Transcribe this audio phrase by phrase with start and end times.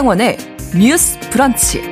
[0.00, 0.38] 신성원의
[0.78, 1.82] 뉴스 브런치.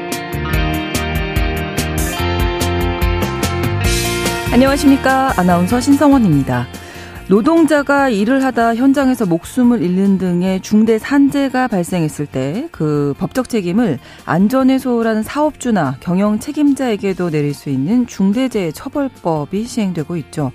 [4.51, 5.35] 안녕하십니까.
[5.37, 6.67] 아나운서 신성원입니다.
[7.29, 14.79] 노동자가 일을 하다 현장에서 목숨을 잃는 등의 중대 산재가 발생했을 때 그 법적 책임을 안전에
[14.79, 20.53] 소홀한 사업주나 경영 책임자에게도 내릴 수 있는 중대재해 처벌법이 시행되고 있죠.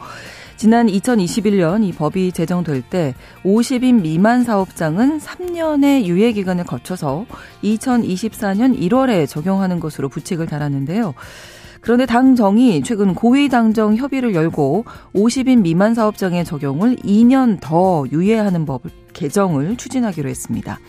[0.63, 7.25] 지난 2021년 이 법이 제정될 때 50인 미만 사업장은 3년의 유예 기간을 거쳐서
[7.65, 11.15] 2024년 1월에 적용하는 것으로 부칙을 달았는데요.
[11.81, 18.83] 그런데 당정이 최근 고위 당정 협의를 열고 50인 미만 사업장의 적용을 2년 더 유예하는 법
[19.11, 20.79] 개정을 추진하기로 했습니다.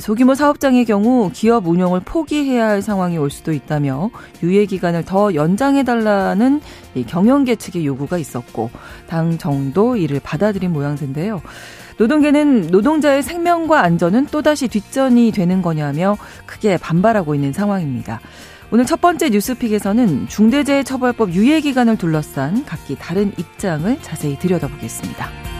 [0.00, 4.10] 소규모 사업장의 경우 기업 운영을 포기해야 할 상황이 올 수도 있다며
[4.42, 6.60] 유예 기간을 더 연장해 달라는
[7.06, 8.70] 경영계 측의 요구가 있었고
[9.06, 11.40] 당 정도 이를 받아들인 모양새인데요.
[11.98, 18.20] 노동계는 노동자의 생명과 안전은 또다시 뒷전이 되는 거냐며 크게 반발하고 있는 상황입니다.
[18.70, 25.55] 오늘 첫 번째 뉴스픽에서는 중대재해처벌법 유예 기간을 둘러싼 각기 다른 입장을 자세히 들여다보겠습니다.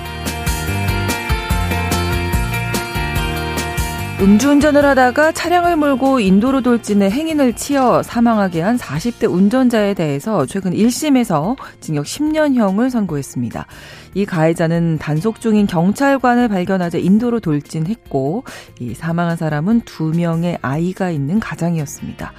[4.19, 11.55] 음주운전을 하다가 차량을 몰고 인도로 돌진해 행인을 치어 사망하게 한 40대 운전자에 대해서 최근 1심에서
[11.81, 13.67] 징역 10년형을 선고했습니다.
[14.15, 18.45] 이 가해자는 단속 중인 경찰관을 발견하자 인도로 돌진했고
[18.81, 22.33] 이 사망한 사람은 두 명의 아이가 있는 가장이었습니다.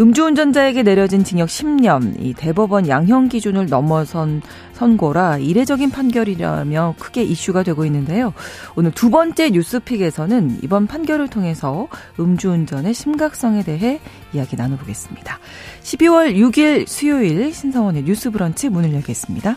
[0.00, 7.84] 음주운전자에게 내려진 징역 10년, 이 대법원 양형 기준을 넘어선 선고라 이례적인 판결이라며 크게 이슈가 되고
[7.84, 8.32] 있는데요.
[8.76, 11.88] 오늘 두 번째 뉴스픽에서는 이번 판결을 통해서
[12.20, 14.00] 음주운전의 심각성에 대해
[14.32, 15.40] 이야기 나눠보겠습니다.
[15.82, 19.56] 12월 6일 수요일 신성원의 뉴스 브런치 문을 열겠습니다.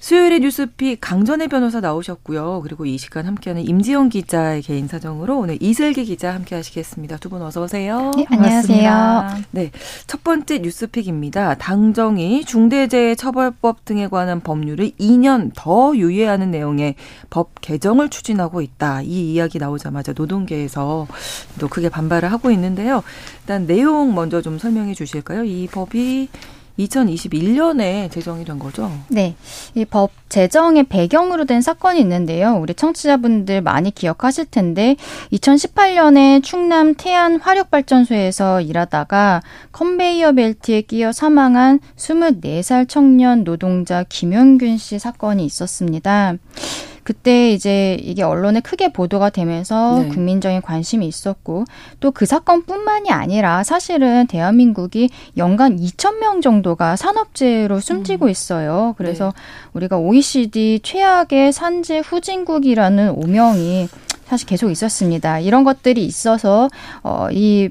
[0.00, 2.60] 수요일의 뉴스픽 강전의 변호사 나오셨고요.
[2.62, 7.16] 그리고 이 시간 함께하는 임지영 기자의 개인 사정으로 오늘 이슬기 기자 함께 하시겠습니다.
[7.16, 8.12] 두 분 어서 오세요.
[8.16, 9.28] 네, 안녕하세요.
[9.50, 9.70] 네,
[10.06, 11.56] 첫 번째 뉴스픽입니다.
[11.56, 16.94] 당정이 중대재해처벌법 등에 관한 법률을 2년 더 유예하는 내용의
[17.28, 19.02] 법 개정을 추진하고 있다.
[19.02, 21.06] 이 이야기 나오자마자 노동계에서
[21.58, 23.02] 또 크게 반발을 하고 있는데요.
[23.42, 25.44] 일단 내용 먼저 좀 설명해 주실까요?
[25.44, 26.28] 이 법이
[26.78, 28.90] 2021년에 제정이 된 거죠?
[29.08, 29.34] 네.
[29.74, 32.58] 이 법 제정의 배경으로 된 사건이 있는데요.
[32.60, 34.96] 우리 청취자분들 많이 기억하실 텐데
[35.32, 39.40] 2018년에 충남 태안 화력발전소에서 일하다가
[39.72, 46.34] 컨베이어 벨트에 끼어 사망한 24살 청년 노동자 김영균 씨 사건이 있었습니다.
[47.08, 50.08] 그때 이제 이게 언론에 크게 보도가 되면서 네.
[50.08, 51.64] 국민적인 관심이 있었고
[52.00, 55.08] 또 그 사건뿐만이 아니라 사실은 대한민국이
[55.38, 58.30] 연간 2천 명 정도가 산업재해로 숨지고 음.
[58.30, 58.94] 있어요.
[58.98, 59.70] 그래서 네.
[59.72, 63.88] 우리가 OECD 최악의 산재 후진국이라는 오명이
[64.26, 65.38] 사실 계속 있었습니다.
[65.38, 66.68] 이런 것들이 있어서
[67.02, 67.70] 어 이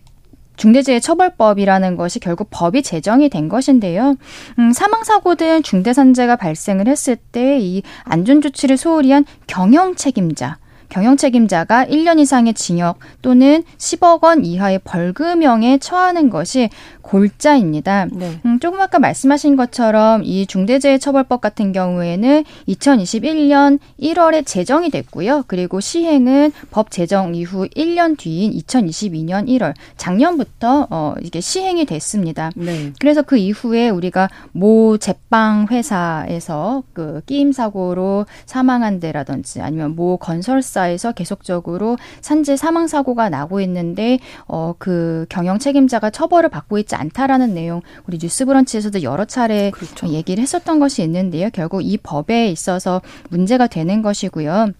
[0.57, 4.16] 중대재해처벌법이라는 것이 결국 법이 제정이 된 것인데요.
[4.59, 10.57] 음, 사망사고 등 중대산재가 발생을 했을 때 이 안전조치를 소홀히 한 경영 책임자,
[10.90, 16.70] 경영 책임자가 1년 이상의 징역 또는 10억 원 이하의 벌금형에 처하는 것이
[17.02, 18.08] 골자입니다.
[18.12, 18.40] 네.
[18.46, 25.46] 음, 조금 아까 말씀하신 것처럼 이 중대재해처벌법 같은 경우에는 2021년 1월에 제정이 됐고요.
[25.47, 32.52] 그리고 시행은 법 제정 이후 1년 뒤인 2022년 1월 작년부터 어 이게 시행이 됐습니다.
[32.56, 32.91] 네.
[33.00, 40.77] 그래서 그 이후에 우리가 모 제빵 회사에서 그 끼임 사고로 사망한 데라든지 아니면 모 건설사
[40.85, 47.53] 에서 계속적으로 산재 사망 사고가 나고 있는데 어 그 경영 책임자가 처벌을 받고 있지 않다라는
[47.53, 50.08] 내용 우리 뉴스브런치에서도 여러 차례 그렇죠.
[50.08, 51.50] 얘기를 했었던 것이 있는데요.
[51.52, 54.72] 결국 이 법에 있어서 문제가 되는 것이고요.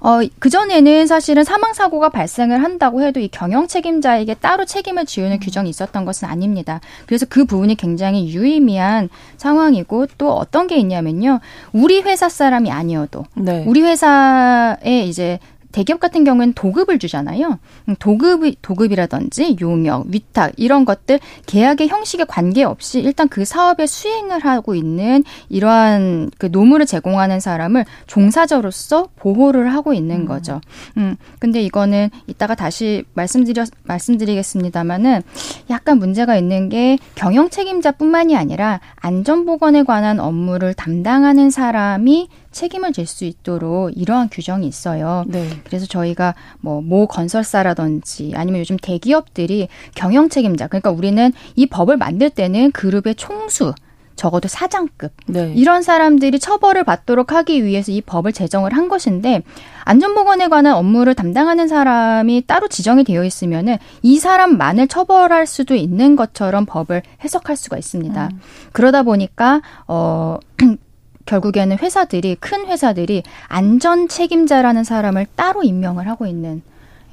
[0.00, 5.40] 어, 그전에는 사실은 사망 사고가 발생을 한다고 해도 이 경영 책임자에게 따로 책임을 지우는 음.
[5.40, 6.80] 규정이 있었던 것은 아닙니다.
[7.06, 11.40] 그래서 그 부분이 굉장히 유의미한 상황이고 또 어떤 게 있냐면요.
[11.72, 13.64] 우리 회사 사람이 아니어도 네.
[13.66, 15.38] 우리 회사에 이제
[15.72, 17.58] 대기업 같은 경우에는 도급을 주잖아요.
[17.88, 24.74] 음, 도급 도급이라든지 용역, 위탁 이런 것들 계약의 형식에 관계없이 일단 그 사업에 수행을 하고
[24.74, 30.26] 있는 이러한 그 노무를 제공하는 사람을 종사자로서 보호를 하고 있는 음.
[30.26, 30.60] 거죠.
[30.96, 31.16] 음.
[31.38, 35.22] 근데 이거는 이따가 다시 말씀드려 말씀드리겠습니다만은
[35.70, 43.06] 약간 문제가 있는 게 경영 책임자뿐만이 아니라 안전 보건에 관한 업무를 담당하는 사람이 책임을 질
[43.06, 45.24] 수 있도록 이러한 규정이 있어요.
[45.26, 45.48] 네.
[45.64, 52.30] 그래서 저희가 뭐 모 건설사라든지 아니면 요즘 대기업들이 경영 책임자 그러니까 우리는 이 법을 만들
[52.30, 53.74] 때는 그룹의 총수
[54.14, 55.52] 적어도 사장급 네.
[55.56, 59.42] 이런 사람들이 처벌을 받도록 하기 위해서 이 법을 제정을 한 것인데
[59.84, 66.66] 안전보건에 관한 업무를 담당하는 사람이 따로 지정이 되어 있으면은 이 사람만을 처벌할 수도 있는 것처럼
[66.66, 68.28] 법을 해석할 수가 있습니다.
[68.32, 68.40] 음.
[68.72, 70.38] 그러다 보니까 어
[71.26, 76.62] 결국에는 회사들이 큰 회사들이 안전 책임자라는 사람을 따로 임명을 하고 있는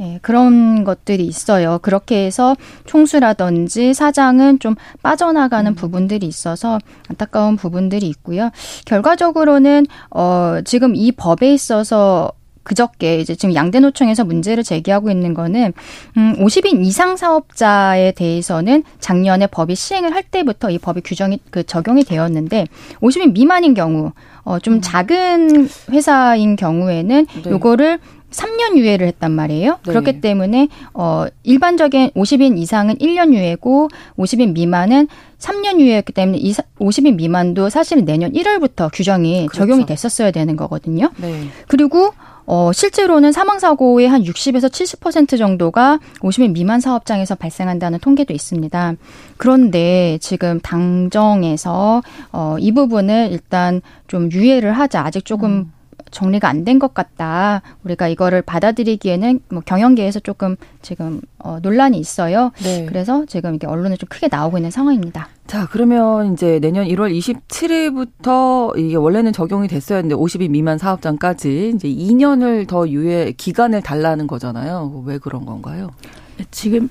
[0.01, 1.79] 예, 그런 것들이 있어요.
[1.81, 5.75] 그렇게 해서 총수라든지 사장은 좀 빠져나가는 음.
[5.75, 6.79] 부분들이 있어서
[7.09, 8.49] 안타까운 부분들이 있고요.
[8.85, 12.31] 결과적으로는 어 지금 이 법에 있어서
[12.69, 15.73] 그저께 이제 지금 양대노총에서 문제를 제기하고 있는 거는
[16.17, 22.03] 음 50인 이상 사업자에 대해서는 작년에 법이 시행을 할 때부터 이 법이 규정이 그 적용이
[22.03, 22.67] 되었는데
[23.01, 24.11] 50인 미만인 경우
[24.43, 24.81] 어좀 음.
[24.81, 27.49] 작은 회사인 경우에는 네.
[27.49, 27.97] 요거를
[28.29, 29.79] 3년 유예를 했단 말이에요.
[29.83, 29.91] 네.
[29.91, 35.07] 그렇기 때문에 어 일반적인 50인 이상은 1년 유예고 50인 미만은
[35.39, 39.57] 3년 유예였기 때문에 이 50인 미만도 사실은 내년 1월부터 규정이 그렇죠.
[39.57, 41.09] 적용이 됐었어야 되는 거거든요.
[41.17, 41.47] 네.
[41.67, 42.11] 그리고
[42.51, 48.95] 어, 실제로는 사망사고의 한 60에서 70% 정도가 50인 미만 사업장에서 발생한다는 통계도 있습니다.
[49.37, 52.01] 그런데 지금 당정에서
[52.31, 55.01] 어, 이 부분을 일단 좀 유예를 하자.
[55.05, 55.71] 아직 조금 음.
[56.11, 57.61] 정리가 안 된 것 같다.
[57.83, 62.51] 우리가 이거를 받아들이기에는 뭐 경영계에서 조금 지금 어, 논란이 있어요.
[62.63, 62.85] 네.
[62.85, 65.29] 그래서 지금 이게 언론에 좀 크게 나오고 있는 상황입니다.
[65.47, 71.87] 자, 그러면 이제 내년 1월 27일부터 이게 원래는 적용이 됐어야 했는데 50인 미만 사업장까지 이제
[71.87, 75.03] 2년을 더 유예 기간을 달라는 거잖아요.
[75.05, 75.89] 왜 그런 건가요?
[76.37, 76.89] 네, 지금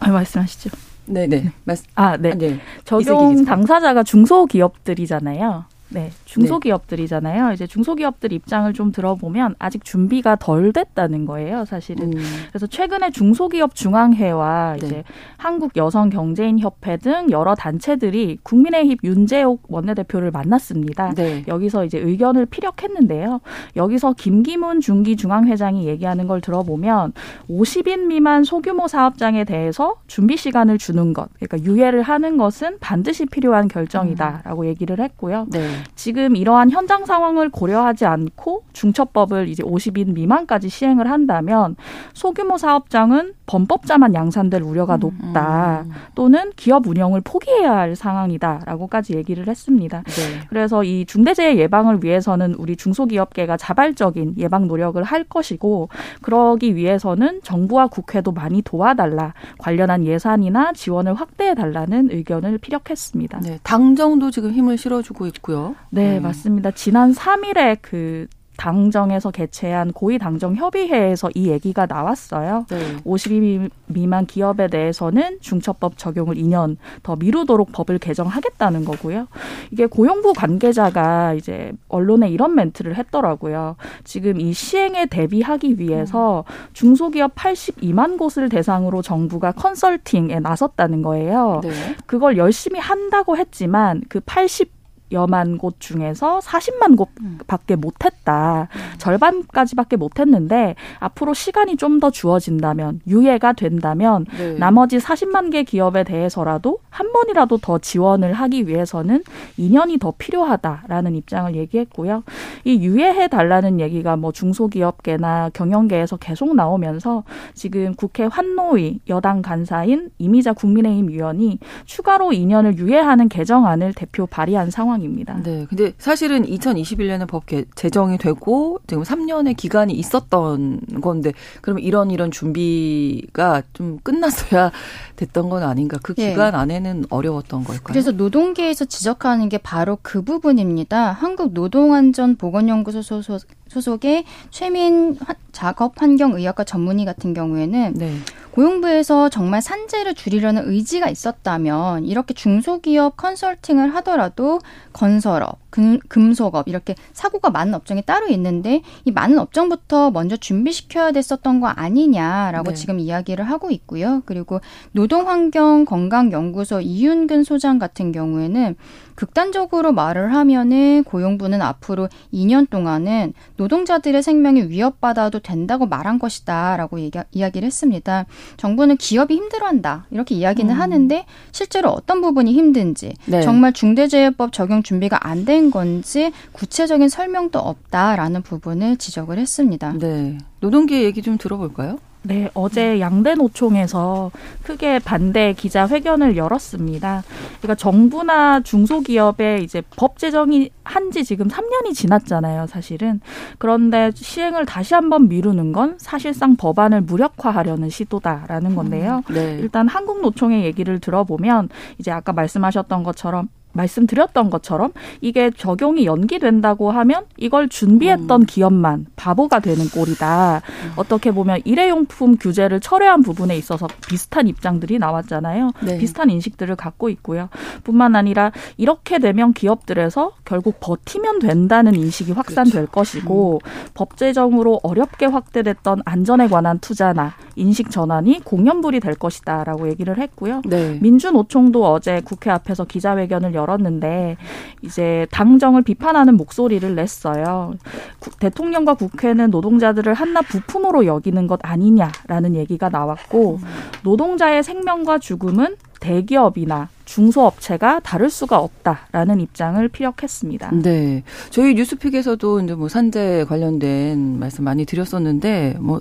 [0.00, 0.70] 아, 말씀하시죠.
[1.06, 1.26] 네네.
[1.42, 1.52] 네.
[1.64, 1.86] 말씀.
[1.94, 2.32] 아, 네.
[2.32, 2.58] 아, 네.
[2.84, 5.64] 적용 당사자가 중소기업들이잖아요.
[5.90, 7.52] 네, 중소기업들이잖아요.
[7.52, 12.12] 이제 중소기업들 입장을 좀 들어보면 아직 준비가 덜 됐다는 거예요, 사실은.
[12.12, 12.22] 음.
[12.50, 14.86] 그래서 최근에 중소기업 중앙회와 네.
[14.86, 15.04] 이제
[15.38, 21.14] 한국 여성 경제인 협회 등 여러 단체들이 국민의힘 윤재옥 원내대표를 만났습니다.
[21.14, 21.44] 네.
[21.48, 23.40] 여기서 이제 의견을 피력했는데요.
[23.76, 27.12] 여기서 김기문 중기 중앙회장이 얘기하는 걸 들어보면
[27.48, 33.68] 50인 미만 소규모 사업장에 대해서 준비 시간을 주는 것, 그러니까 유예를 하는 것은 반드시 필요한
[33.68, 34.66] 결정이다라고 음.
[34.66, 35.46] 얘기를 했고요.
[35.50, 35.77] 네.
[35.94, 41.76] 지금 이러한 현장 상황을 고려하지 않고 중첩법을 이제 50인 미만까지 시행을 한다면
[42.14, 45.84] 소규모 사업장은 범법자만 양산될 우려가 음, 높다.
[45.86, 45.92] 음.
[46.14, 50.02] 또는 기업 운영을 포기해야 할 상황이다라고까지 얘기를 했습니다.
[50.06, 50.40] 네.
[50.48, 55.88] 그래서 이 중대재해 예방을 위해서는 우리 중소기업계가 자발적인 예방 노력을 할 것이고
[56.22, 63.40] 그러기 위해서는 정부와 국회도 많이 도와달라 관련한 예산이나 지원을 확대해 달라는 의견을 피력했습니다.
[63.40, 65.67] 네, 당정도 지금 힘을 실어주고 있고요.
[65.90, 66.22] 네, 음.
[66.22, 66.70] 맞습니다.
[66.72, 68.26] 지난 3일에 그
[68.58, 72.66] 당정에서 개최한 고위 당정 협의회에서 이 얘기가 나왔어요.
[72.68, 72.96] 네.
[73.04, 79.28] 50인 미만 기업에 대해서는 중첩법 적용을 2년 더 미루도록 법을 개정하겠다는 거고요.
[79.70, 83.76] 이게 고용부 관계자가 이제 언론에 이런 멘트를 했더라고요.
[84.02, 91.60] 지금 이 시행에 대비하기 위해서 중소기업 82만 곳을 대상으로 정부가 컨설팅에 나섰다는 거예요.
[91.62, 91.70] 네.
[92.06, 94.77] 그걸 열심히 한다고 했지만 그 80
[95.12, 98.68] 여만 곳 중에서 40만 곳밖에 못했다.
[98.74, 98.80] 음.
[98.98, 104.54] 절반까지밖에 못했는데 앞으로 시간이 좀 더 주어진다면 유예가 된다면 네.
[104.58, 109.22] 나머지 40만 개 기업에 대해서라도 한 번이라도 더 지원을 하기 위해서는
[109.58, 112.22] 2년이 더 필요하다라는 입장을 얘기했고요.
[112.64, 117.24] 이 유예해 달라는 얘기가 뭐 중소기업계나 경영계에서 계속 나오면서
[117.54, 124.97] 지금 국회 환노위 여당 간사인 이미자 국민의힘 위원이 추가로 2년을 유예하는 개정안을 대표 발의한 상황.
[124.98, 125.40] 상황입니다.
[125.42, 125.66] 네.
[125.68, 133.62] 근데 사실은 2021년에 법 제정이 되고 지금 3년의 기간이 있었던 건데 그러면 이런 이런 준비가
[133.72, 134.70] 좀 끝났어야
[135.16, 135.98] 됐던 건 아닌가?
[136.02, 136.30] 그 예.
[136.30, 136.58] 기간 네.
[136.58, 137.84] 안에는 어려웠던 걸까요?
[137.84, 141.12] 그래서 노동계에서 지적하는 게 바로 그 부분입니다.
[141.12, 145.16] 한국 노동안전보건연구소 소속 소속의 최민
[145.52, 148.14] 작업 환경의학과 전문의 같은 경우에는 네.
[148.58, 154.58] 고용부에서 정말 산재를 줄이려는 의지가 있었다면 이렇게 중소기업 컨설팅을 하더라도
[154.92, 161.60] 건설업, 금, 금속업 이렇게 사고가 많은 업종이 따로 있는데 이 많은 업종부터 먼저 준비시켜야 됐었던
[161.60, 162.74] 거 아니냐라고 네.
[162.74, 164.22] 지금 이야기를 하고 있고요.
[164.26, 164.60] 그리고
[164.90, 168.74] 노동환경건강연구소 이윤근 소장 같은 경우에는
[169.18, 177.66] 극단적으로 말을 하면은 고용부는 앞으로 2년 동안은 노동자들의 생명이 위협받아도 된다고 말한 것이다라고 얘기, 이야기를
[177.66, 178.26] 했습니다.
[178.58, 180.80] 정부는 기업이 힘들어한다 이렇게 이야기는 음.
[180.80, 183.42] 하는데 실제로 어떤 부분이 힘든지 네.
[183.42, 189.94] 정말 중대재해법 적용 준비가 안 된 건지 구체적인 설명도 없다라는 부분을 지적을 했습니다.
[189.98, 190.36] 네.
[190.60, 191.98] 노동계 얘기 좀 들어볼까요?
[192.22, 194.30] 네, 어제 양대 노총에서
[194.62, 197.22] 크게 반대 기자회견을 열었습니다.
[197.58, 203.20] 그러니까 정부나 중소기업의 이제 법 제정이 한 지 지금 3년이 지났잖아요, 사실은.
[203.58, 209.22] 그런데 시행을 다시 한번 미루는 건 사실상 법안을 무력화하려는 시도다라는 건데요.
[209.30, 209.58] 음, 네.
[209.60, 217.68] 일단 한국노총의 얘기를 들어보면 이제 아까 말씀하셨던 것처럼 말씀드렸던 것처럼 이게 적용이 연기된다고 하면 이걸
[217.68, 218.46] 준비했던 음.
[218.46, 220.62] 기업만 바보가 되는 꼴이다.
[220.84, 220.92] 음.
[220.96, 225.72] 어떻게 보면 일회용품 규제를 철회한 부분에 있어서 비슷한 입장들이 나왔잖아요.
[225.82, 225.98] 네.
[225.98, 227.48] 비슷한 인식들을 갖고 있고요.
[227.84, 232.92] 뿐만 아니라 이렇게 되면 기업들에서 결국 버티면 된다는 인식이 확산될 그렇죠.
[232.92, 233.70] 것이고 음.
[233.94, 240.62] 법 제정으로 어렵게 확대됐던 안전에 관한 투자나 인식 전환이 공연불이 될 것이다라고 얘기를 했고요.
[240.64, 240.98] 네.
[241.00, 244.36] 민주노총도 어제 국회 앞에서 기자회견을 열었는데
[244.82, 247.74] 이제 당정을 비판하는 목소리를 냈어요.
[248.18, 253.60] 구, 대통령과 국회는 노동자들을 한낱 부품으로 여기는 것 아니냐라는 얘기가 나왔고
[254.02, 260.70] 노동자의 생명과 죽음은 대기업이나 중소업체가 다를 수가 없다라는 입장을 피력했습니다.
[260.82, 261.24] 네.
[261.50, 266.00] 저희 뉴스픽에서도 이제 뭐 산재 관련된 말씀 많이 드렸었는데 뭐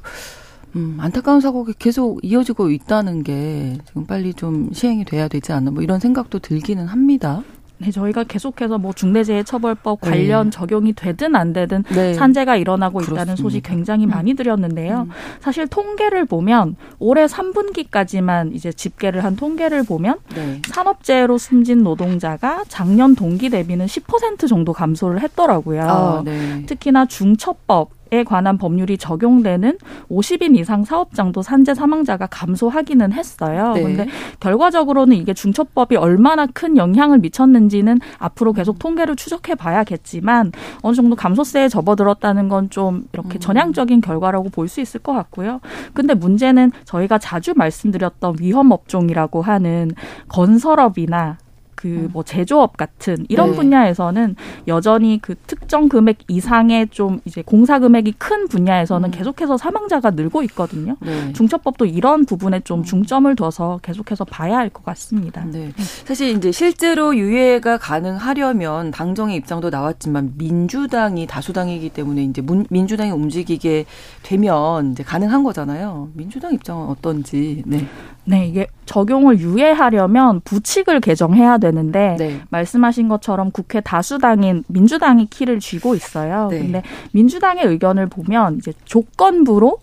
[0.75, 5.81] 음, 안타까운 사고가 계속 이어지고 있다는 게 지금 빨리 좀 시행이 돼야 되지 않나 뭐
[5.81, 7.43] 이런 생각도 들기는 합니다.
[7.79, 10.09] 네, 저희가 계속해서 뭐 중대재해처벌법 네.
[10.09, 10.49] 관련 네.
[10.49, 12.13] 적용이 되든 안 되든 네.
[12.15, 13.21] 산재가 일어나고 그렇습니다.
[13.21, 14.09] 있다는 소식 굉장히 음.
[14.09, 15.01] 많이 드렸는데요.
[15.01, 15.11] 음.
[15.39, 20.61] 사실 통계를 보면 올해 3분기까지만 이제 집계를 한 통계를 보면 네.
[20.67, 25.81] 산업재해로 숨진 노동자가 작년 동기 대비는 10% 정도 감소를 했더라고요.
[25.83, 26.65] 아, 네.
[26.65, 29.77] 특히나 중첩법 에 관한 법률이 적용되는
[30.09, 33.73] 50인 이상 사업장도 산재 사망자가 감소하기는 했어요.
[33.73, 33.83] 네.
[33.83, 34.07] 근데
[34.39, 41.69] 결과적으로는 이게 중첩법이 얼마나 큰 영향을 미쳤는지는 앞으로 계속 통계를 추적해 봐야겠지만 어느 정도 감소세에
[41.69, 43.39] 접어들었다는 건 좀 이렇게 음.
[43.39, 45.61] 전향적인 결과라고 볼 수 있을 것 같고요.
[45.93, 49.91] 근데 문제는 저희가 자주 말씀드렸던 위험 업종이라고 하는
[50.27, 51.37] 건설업이나
[51.77, 52.23] 그뭐 음.
[52.25, 53.55] 제조업 같은 이런 네.
[53.55, 54.35] 분야에서는
[54.67, 59.11] 여전히 그 특정 금액 이상의 좀 이제 공사 금액이 큰 분야에서는 음.
[59.11, 60.97] 계속해서 사망자가 늘고 있거든요.
[61.01, 61.31] 네.
[61.33, 62.83] 중첩법도 이런 부분에 좀 음.
[62.83, 65.45] 중점을 둬서 계속해서 봐야 할 것 같습니다.
[65.45, 65.71] 네.
[66.05, 73.85] 사실 이제 실제로 유예가 가능하려면 당정의 입장도 나왔지만 민주당이 다수당이기 때문에 이제 민주당이 움직이게
[74.23, 76.09] 되면 이제 가능한 거잖아요.
[76.13, 77.63] 민주당 입장은 어떤지.
[77.65, 77.87] 네.
[78.25, 82.41] 네, 이게 적용을 유예하려면 부칙을 개정해야 되는데 네.
[82.49, 86.47] 말씀하신 것처럼 국회 다수당인 민주당이 키를 쥐고 있어요.
[86.49, 86.59] 네.
[86.59, 89.79] 근데 민주당의 의견을 보면 이제 조건부로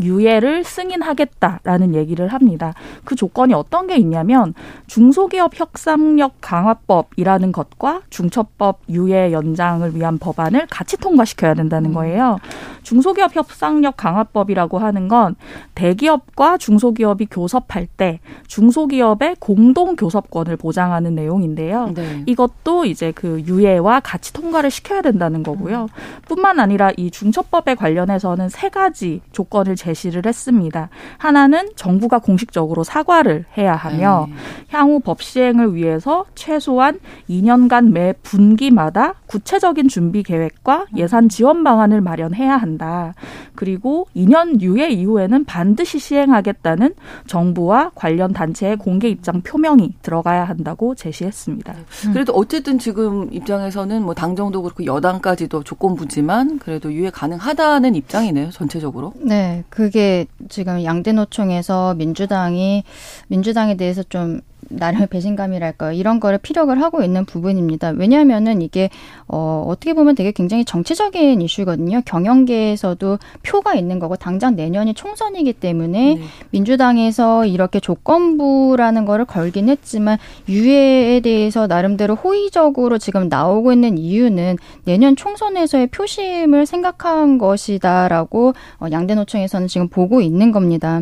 [0.00, 2.74] 유예를 승인하겠다라는 얘기를 합니다.
[3.04, 4.54] 그 조건이 어떤 게 있냐면
[4.86, 11.94] 중소기업 협상력 강화법이라는 것과 중첩법 유예 연장을 위한 법안을 같이 통과시켜야 된다는 음.
[11.94, 12.38] 거예요.
[12.82, 15.34] 중소기업 협상력 강화법이라고 하는 건
[15.74, 21.92] 대기업과 중소기업이 교섭할 때 중소기업의 공동 교섭권을 보장하는 내용인데요.
[21.94, 22.22] 네.
[22.26, 25.88] 이것도 이제 그 유예와 같이 통과를 시켜야 된다는 거고요.
[26.28, 30.88] 뿐만 아니라 이 중첩법에 관련해서는 세 가지 조건을 제시를 했습니다.
[31.18, 34.34] 하나는 정부가 공식적으로 사과를 해야 하며 네.
[34.70, 36.98] 향후 법 시행을 위해서 최소한
[37.30, 43.14] 2년간 매 분기마다 구체적인 준비 계획과 예산 지원 방안을 마련해야 한다.
[43.54, 46.94] 그리고 2년 유예 이후에는 반드시 시행하겠다는
[47.26, 51.72] 정부와 관련 단체의 공개 입장 표명이 들어가야 한다고 제시했습니다.
[51.72, 52.12] 네.
[52.12, 59.12] 그래도 어쨌든 지금 입장에서는 뭐 당정도 그렇고 여당까지도 조건부지만 그래도 유예 가능하다는 입장이네요, 전체적으로.
[59.20, 59.64] 네.
[59.76, 62.82] 그게 지금 양대 노총에서 민주당이
[63.28, 65.92] 민주당에 대해서 좀 나름의 배신감이랄까요.
[65.92, 67.90] 이런 거를 피력을 하고 있는 부분입니다.
[67.90, 68.90] 왜냐하면은 이게
[69.28, 72.02] 어 어떻게 보면 되게 굉장히 정치적인 이슈거든요.
[72.04, 76.22] 경영계에서도 표가 있는 거고 당장 내년이 총선이기 때문에 네.
[76.50, 80.18] 민주당에서 이렇게 조건부라는 거를 걸긴 했지만
[80.48, 89.68] 유해에 대해서 나름대로 호의적으로 지금 나오고 있는 이유는 내년 총선에서의 표심을 생각한 것이다라고 어, 양대노총에서는
[89.68, 91.00] 지금 보고 있는 겁니다.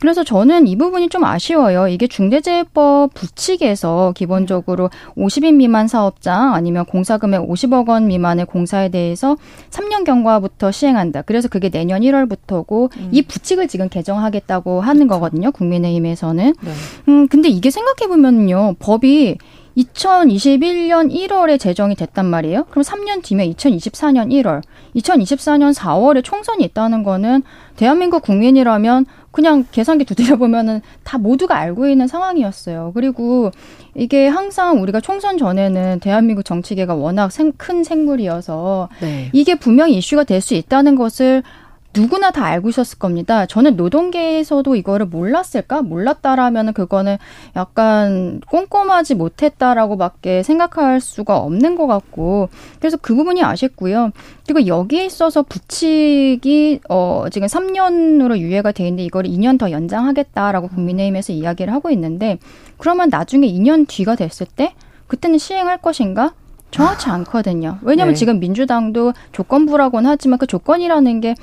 [0.00, 1.88] 그래서 저는 이 부분이 좀 아쉬워요.
[1.88, 9.36] 이게 중대재해법 부칙에서 기본적으로 50인 미만 사업장 아니면 공사금액 50억 원 미만의 공사에 대해서
[9.70, 11.22] 3년 경과부터 시행한다.
[11.22, 13.08] 그래서 그게 내년 1월부터고 음.
[13.12, 15.02] 이 부칙을 지금 개정하겠다고 하는.
[15.12, 15.50] 거거든요.
[15.52, 16.54] 국민의힘에서는.
[16.60, 16.70] 네.
[17.08, 18.74] 음 근데 이게 생각해 보면요.
[18.78, 19.38] 법이
[19.76, 22.64] 2021년 1월에 제정이 됐단 말이에요.
[22.64, 24.60] 그럼 3년 뒤면 2024년 1월,
[24.96, 27.42] 2024년 4월에 총선이 있다는 거는
[27.76, 32.92] 대한민국 국민이라면 그냥 계산기 두드려 보면은 다 모두가 알고 있는 상황이었어요.
[32.94, 33.50] 그리고
[33.94, 39.30] 이게 항상 우리가 총선 전에는 대한민국 정치계가 워낙 생, 큰 생물이어서 네.
[39.32, 41.42] 이게 분명히 이슈가 될 수 있다는 것을
[41.94, 43.44] 누구나 다 알고 있었을 겁니다.
[43.44, 45.82] 저는 노동계에서도 이거를 몰랐을까?
[45.82, 47.18] 몰랐다라면 그거는
[47.54, 54.10] 약간 꼼꼼하지 못했다라고밖에 생각할 수가 없는 것 같고 그래서 그 부분이 아쉽고요.
[54.46, 61.34] 그리고 여기에 있어서 부칙이 어 지금 3년으로 유예가 돼 있는데 이걸 2년 더 연장하겠다라고 국민의힘에서
[61.34, 62.38] 이야기를 하고 있는데
[62.78, 64.74] 그러면 나중에 2년 뒤가 됐을 때
[65.08, 66.32] 그때는 시행할 것인가?
[66.72, 67.78] 정확치 않거든요.
[67.82, 68.18] 왜냐하면 네.
[68.18, 71.34] 지금 민주당도 조건부라고는 하지만 그 조건이라는 게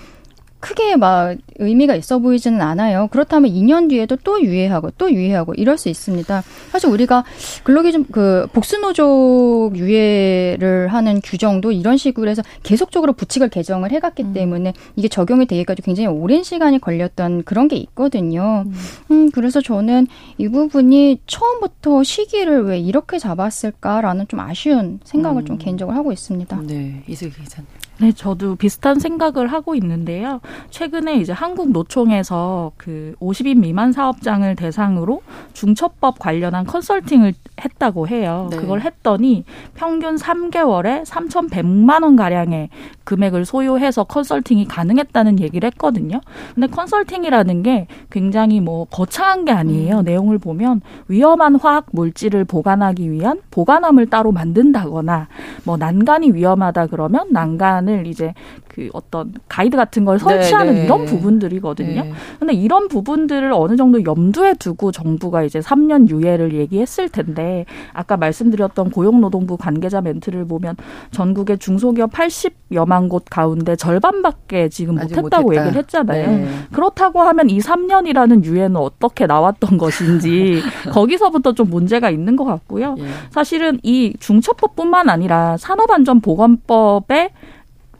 [0.60, 3.08] 크게 막 의미가 있어 보이지는 않아요.
[3.12, 6.44] 그렇다면 2년 뒤에도 또 유예하고 또 유예하고 이럴 수 있습니다.
[6.72, 7.24] 사실 우리가
[7.64, 14.34] 근로기준 그 복수노조 유예를 하는 규정도 이런 식으로 해서 계속적으로 부칙을 개정을 해갔기 음.
[14.34, 18.66] 때문에 이게 적용이 되기까지 굉장히 오랜 시간이 걸렸던 그런 게 있거든요.
[18.66, 18.74] 음.
[19.12, 25.46] 음, 그래서 저는 이 부분이 처음부터 시기를 왜 이렇게 잡았을까라는 좀 아쉬운 생각을 음.
[25.46, 26.62] 좀 개인적으로 하고 있습니다.
[26.68, 27.68] 네, 이슬기 기자님.
[28.02, 30.40] 네, 저도 비슷한 생각을 하고 있는데요.
[30.70, 38.48] 최근에 이제 한국 노총에서 그 50인 미만 사업장을 대상으로 중첩법 관련한 컨설팅을 했다고 해요.
[38.52, 38.58] 네.
[38.58, 39.44] 그걸 했더니
[39.76, 42.70] 평균 3개월에 3,100만 원 가량의
[43.04, 46.22] 금액을 소요해서 컨설팅이 가능했다는 얘기를 했거든요.
[46.56, 50.00] 근데 컨설팅이라는 게 굉장히 뭐 거창한 게 아니에요.
[50.00, 50.04] 음.
[50.06, 55.28] 내용을 보면 위험한 화학 물질을 보관하기 위한 보관함을 따로 만든다거나
[55.66, 58.34] 뭐 난간이 위험하다 그러면 난간 을 이제
[58.68, 60.86] 그 어떤 가이드 같은 걸 설치하는 네, 네.
[60.86, 62.04] 이런 부분들이거든요.
[62.04, 62.14] 네.
[62.38, 68.92] 근데 이런 부분들을 어느 정도 염두에 두고 정부가 이제 3년 유예를 얘기했을 텐데 아까 말씀드렸던
[68.92, 70.76] 고용노동부 관계자 멘트를 보면
[71.12, 75.66] 전국의 중소기업 80여만 곳 가운데 절반밖에 지금 못했다고 못했다.
[75.66, 76.28] 얘기를 했잖아요.
[76.28, 76.48] 네.
[76.72, 80.62] 그렇다고 하면 이 3년이라는 유예는 어떻게 나왔던 것인지
[80.94, 82.96] 거기서부터 좀 문제가 있는 것 같고요.
[83.00, 83.06] 예.
[83.32, 87.32] 사실은 이 중첩법뿐만 아니라 산업안전보건법에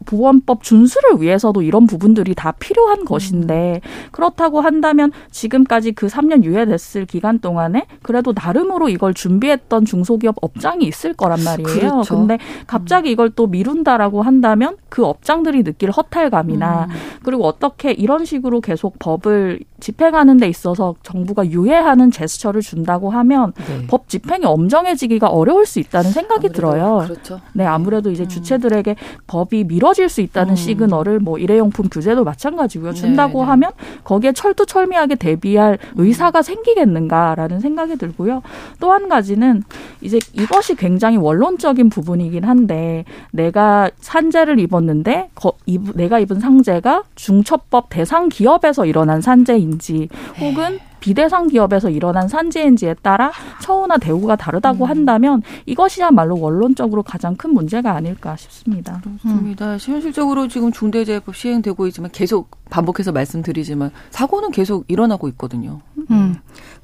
[0.06, 7.38] 보건법 준수를 위해서도 이런 부분들이 다 필요한 것인데 그렇다고 한다면 지금까지 그 3년 유예됐을 기간
[7.38, 11.66] 동안에 그래도 나름으로 이걸 준비했던 중소기업 업장이 있을 거란 말이에요.
[11.66, 12.16] 그렇죠.
[12.16, 16.94] 근데 갑자기 이걸 또 미룬다라고 한다면 그 업장들이 느낄 허탈감이나 음.
[17.22, 23.86] 그리고 어떻게 이런 식으로 계속 법을 집행하는 데 있어서 정부가 유예하는 제스처를 준다고 하면 네.
[23.86, 27.04] 법 집행이 엄정해지기가 어려울 수 있다는 생각이 들어요.
[27.04, 27.40] 그렇죠.
[27.54, 28.28] 네, 아무래도 이제 음.
[28.28, 30.56] 주체들에게 법이 미뤄질 수 있다는 음.
[30.56, 32.92] 시그널을 뭐 일회용품 규제도 마찬가지고요.
[32.92, 33.50] 준다고 네, 네.
[33.50, 33.70] 하면
[34.04, 35.94] 거기에 철두철미하게 대비할 음.
[35.96, 38.42] 의사가 생기겠는가라는 생각이 들고요.
[38.78, 39.62] 또 한 가지는
[40.00, 47.86] 이제 이것이 굉장히 원론적인 부분이긴 한데 내가 산재를 입었는데 거, 입, 내가 입은 상재가 중첩법
[47.90, 50.08] 대상 기업에서 일어난 산재 산재인지
[50.40, 54.90] 혹은 비대상 기업에서 일어난 산재인지에 따라 처우나 대우가 다르다고 음.
[54.90, 59.00] 한다면 이것이야말로 원론적으로 가장 큰 문제가 아닐까 싶습니다.
[59.02, 59.72] 그렇습니다.
[59.72, 59.78] 음.
[59.80, 65.80] 현실적으로 지금 중대재해법 시행되고 있지만 계속 반복해서 말씀드리지만 사고는 계속 일어나고 있거든요.
[66.10, 66.36] 음.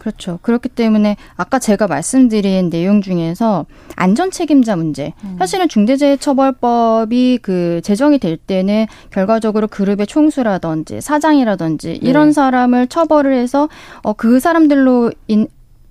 [0.07, 0.39] 그렇죠.
[0.43, 3.67] 그렇기 때문에 아까 제가 말씀드린 내용 중에서
[3.97, 5.15] 안전 책임자 문제.
[5.25, 5.35] 음.
[5.37, 12.33] 사실은 중대재해처벌법이 그 제정이 될 때는 결과적으로 그룹의 총수라든지 사장이라든지 이런 네.
[12.33, 13.69] 사람을 처벌을 해서
[14.03, 15.49] 어, 그 사람들로 인,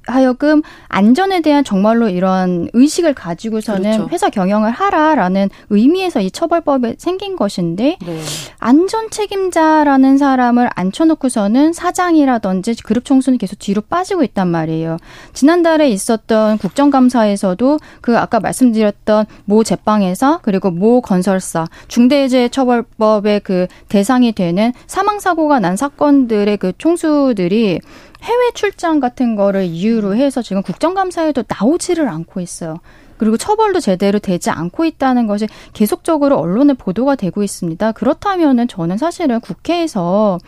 [0.08, 4.10] 하여금 안전에 대한 정말로 이런 의식을 가지고서는 그렇죠.
[4.12, 8.22] 회사 경영을 하라라는 의미에서 이 처벌법에 생긴 것인데 네.
[8.60, 14.98] 안전 책임자라는 사람을 앉혀놓고서는 사장이라든지 그룹 총수는 계속 뒤로 빠지고 있단 말이에요.
[15.34, 24.74] 지난달에 있었던 국정감사에서도 그 아까 말씀드렸던 모 제빵회사 그리고 모 건설사 중대재해처벌법의 그 대상이 되는
[24.88, 27.80] 사망 사고가 난 사건들의 그 총수들이
[28.26, 32.80] 해외 출장 같은 거를 이유로 해서 지금 국정감사에도 나오지를 않고 있어요.
[33.18, 37.94] 그리고 처벌도 제대로 되지 않고 있다는 것이 계속적으로 언론에 보도가 되고 있습니다.
[37.94, 40.40] 그렇다면은 저는 사실은 국회에서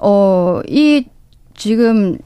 [0.00, 1.06] 어, 이
[1.54, 2.16] 지금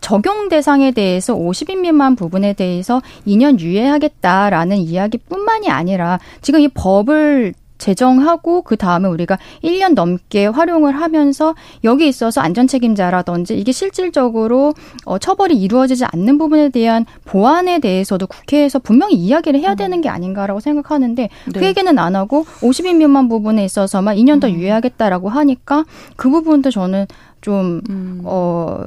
[0.00, 7.54] 적용 대상에 대해서 50인 미만 부분에 대해서 2년 유예하겠다라는 이야기뿐만이 아니라 지금 이 법을
[7.84, 14.72] 제정하고 그 다음에 우리가 1년 넘게 활용을 하면서 여기 있어서 안전 책임자라든지 이게 실질적으로
[15.04, 20.60] 어, 처벌이 이루어지지 않는 부분에 대한 보완에 대해서도 국회에서 분명히 이야기를 해야 되는 게 아닌가라고
[20.60, 21.66] 생각하는데 그 네.
[21.66, 24.54] 얘기는 안 하고 50인 미만 부분에 있어서만 2년 더 음.
[24.54, 25.84] 유예하겠다라고 하니까
[26.16, 27.06] 그 부분도 저는
[27.44, 28.22] 좀, 음.
[28.24, 28.80] 어,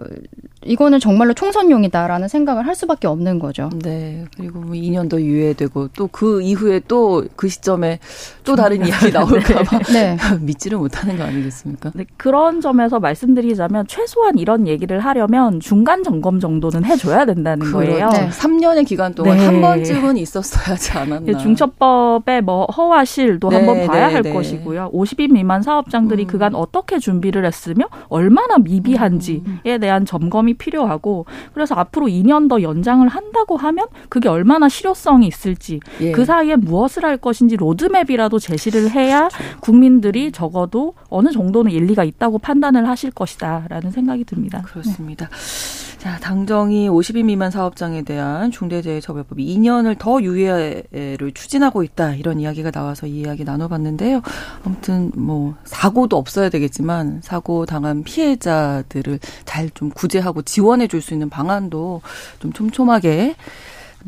[0.65, 3.69] 이거는 정말로 총선용이다라는 생각을 할 수밖에 없는 거죠.
[3.83, 4.25] 네.
[4.35, 7.99] 그리고 뭐 2년 더 유예되고 또 그 이후에 또 그 시점에
[8.43, 8.87] 또 다른 네.
[8.87, 10.17] 이야기 나올까봐 네.
[10.41, 11.91] 믿지를 못하는 거 아니겠습니까?
[11.93, 17.77] 네, 그런 점에서 말씀드리자면 최소한 이런 얘기를 하려면 중간 점검 정도는 해줘야 된다는 그렇죠.
[17.77, 18.09] 거예요.
[18.09, 18.29] 네.
[18.29, 19.45] 3년의 기간 동안 네.
[19.45, 21.37] 한 번쯤은 있었어야지 않았나.
[21.37, 24.91] 중첩법의 뭐 허와 실도 네, 한번 봐야 네, 할 것이고요.
[24.93, 26.27] 50인 미만 사업장들이 음.
[26.27, 29.79] 그간 어떻게 준비를 했으며 얼마나 미비한지에 음.
[29.79, 35.79] 대한 점검 이 필요하고 그래서 앞으로 2년 더 연장을 한다고 하면 그게 얼마나 실효성이 있을지
[36.01, 36.11] 예.
[36.11, 39.59] 그 사이에 무엇을 할 것인지 로드맵이라도 제시를 해야 그렇죠.
[39.59, 44.61] 국민들이 적어도 어느 정도는 일리가 있다고 판단을 하실 것이다라는 생각이 듭니다.
[44.63, 45.27] 그렇습니다.
[45.27, 45.86] 네.
[46.07, 52.15] 자, 당정이 50인 미만 사업장에 대한 중대재해처벌법 2년을 더 유예를 추진하고 있다.
[52.15, 54.21] 이런 이야기가 나와서 이 이야기 나눠봤는데요.
[54.63, 61.29] 아무튼 뭐 사고도 없어야 되겠지만 사고 당한 피해자들을 잘 좀 구제하고 지원해 줄 수 있는
[61.29, 62.01] 방안도
[62.39, 63.35] 좀 촘촘하게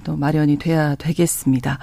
[0.05, 1.79] 또 마련이 돼야 되겠습니다.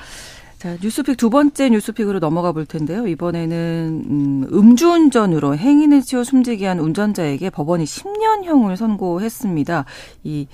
[0.58, 3.06] 자, 뉴스픽 두 번째 뉴스픽으로 넘어가 볼 텐데요.
[3.06, 9.84] 이번에는 음, 음주운전으로 행인을 치워 숨지게 한 운전자에게 법원이 10년형을 선고했습니다.
[10.24, 10.46] 이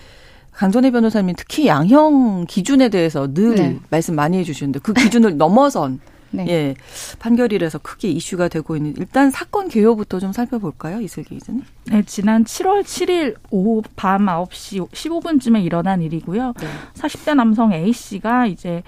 [0.51, 3.79] 강전혜 변호사님 특히 양형 기준에 대해서 늘 네.
[3.91, 6.01] 말씀 많이 해주시는데 그 기준을 넘어선
[6.35, 6.47] 네.
[6.49, 6.75] 예,
[7.19, 11.62] 판결이라서 크게 이슈가 되고 있는 일단 사건 개요부터 좀 살펴볼까요, 이슬기 기자님?
[11.85, 16.55] 네, 지난 7월 7일 오후 밤 9시 15분쯤에 일어난 일이고요.
[16.59, 16.67] 네.
[16.95, 18.83] 40대 남성 A 씨가 이제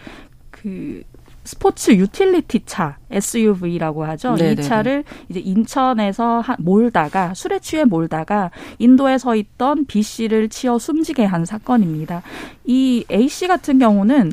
[0.64, 1.02] 그
[1.44, 4.34] 스포츠 유틸리티 차 SUV라고 하죠.
[4.34, 4.62] 네네네.
[4.62, 11.24] 이 차를 이제 인천에서 몰다가 술에 취해 몰다가 인도에 서 있던 B 씨를 치어 숨지게
[11.24, 12.22] 한 사건입니다.
[12.64, 14.32] 이 A 씨 같은 경우는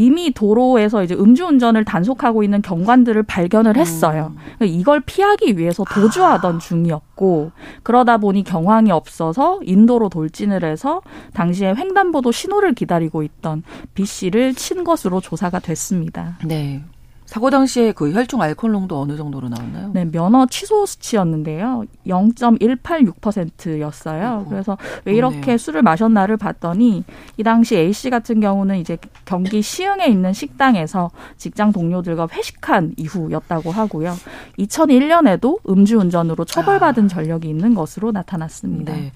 [0.00, 4.32] 이미 도로에서 이제 음주운전을 단속하고 있는 경관들을 발견을 했어요.
[4.60, 4.66] 음.
[4.66, 6.58] 이걸 피하기 위해서 도주하던 아.
[6.58, 11.02] 중이었고 그러다 보니 경황이 없어서 인도로 돌진을 해서
[11.34, 16.38] 당시에 횡단보도 신호를 기다리고 있던 B 씨를 친 것으로 조사가 됐습니다.
[16.46, 16.82] 네.
[17.30, 19.92] 사고 당시에 그 혈중 알코올 농도 어느 정도로 나왔나요?
[19.94, 21.84] 네, 면허 취소 수치였는데요.
[22.04, 24.46] 0.186%였어요.
[24.48, 27.04] 그래서 왜 이렇게 그네요 술을 마셨나를 봤더니
[27.36, 33.70] 이 당시 A 씨 같은 경우는 이제 경기 시흥에 있는 식당에서 직장 동료들과 회식한 이후였다고
[33.70, 34.16] 하고요.
[34.58, 37.08] 2001년에도 음주운전으로 처벌받은 아.
[37.08, 38.92] 전력이 있는 것으로 나타났습니다.
[38.92, 39.12] 네.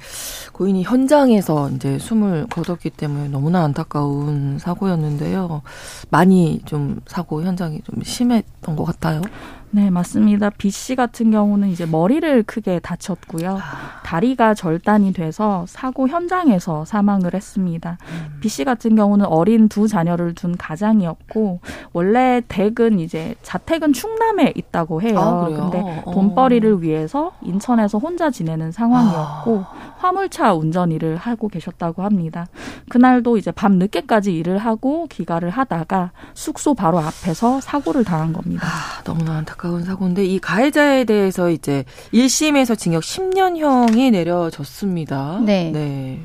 [0.53, 5.63] 고인이 현장에서 이제 숨을 거뒀기 때문에 너무나 안타까운 사고였는데요.
[6.11, 9.23] 많이 좀 사고 현장이 좀 심했던 것 같아요.
[9.75, 10.51] 네, 맞습니다.
[10.51, 13.59] B 씨 같은 경우는 이제 머리를 크게 다쳤고요.
[13.61, 14.03] 아.
[14.05, 17.99] 다리가 절단이 돼서 사고 현장에서 사망을 했습니다.
[18.03, 18.39] 음.
[18.41, 21.59] B 씨 같은 경우는 어린 두 자녀를 둔 가장이었고
[21.93, 25.19] 원래 댁은 이제 자택은 충남에 있다고 해요.
[25.19, 26.13] 아, 근데 어.
[26.13, 29.95] 돈벌이를 위해서 인천에서 혼자 지내는 상황이었고 아.
[29.99, 32.47] 화물차 운전 일을 하고 계셨다고 합니다.
[32.91, 38.67] 그날도 이제 밤 늦게까지 일을 하고 귀가를 하다가 숙소 바로 앞에서 사고를 당한 겁니다.
[38.67, 45.41] 아, 너무나 안타깝 안타까운 사고인데 이 가해자에 대해서 이제 1심에서 징역 10년형이 내려졌습니다.
[45.45, 45.71] 네.
[45.73, 46.21] 네.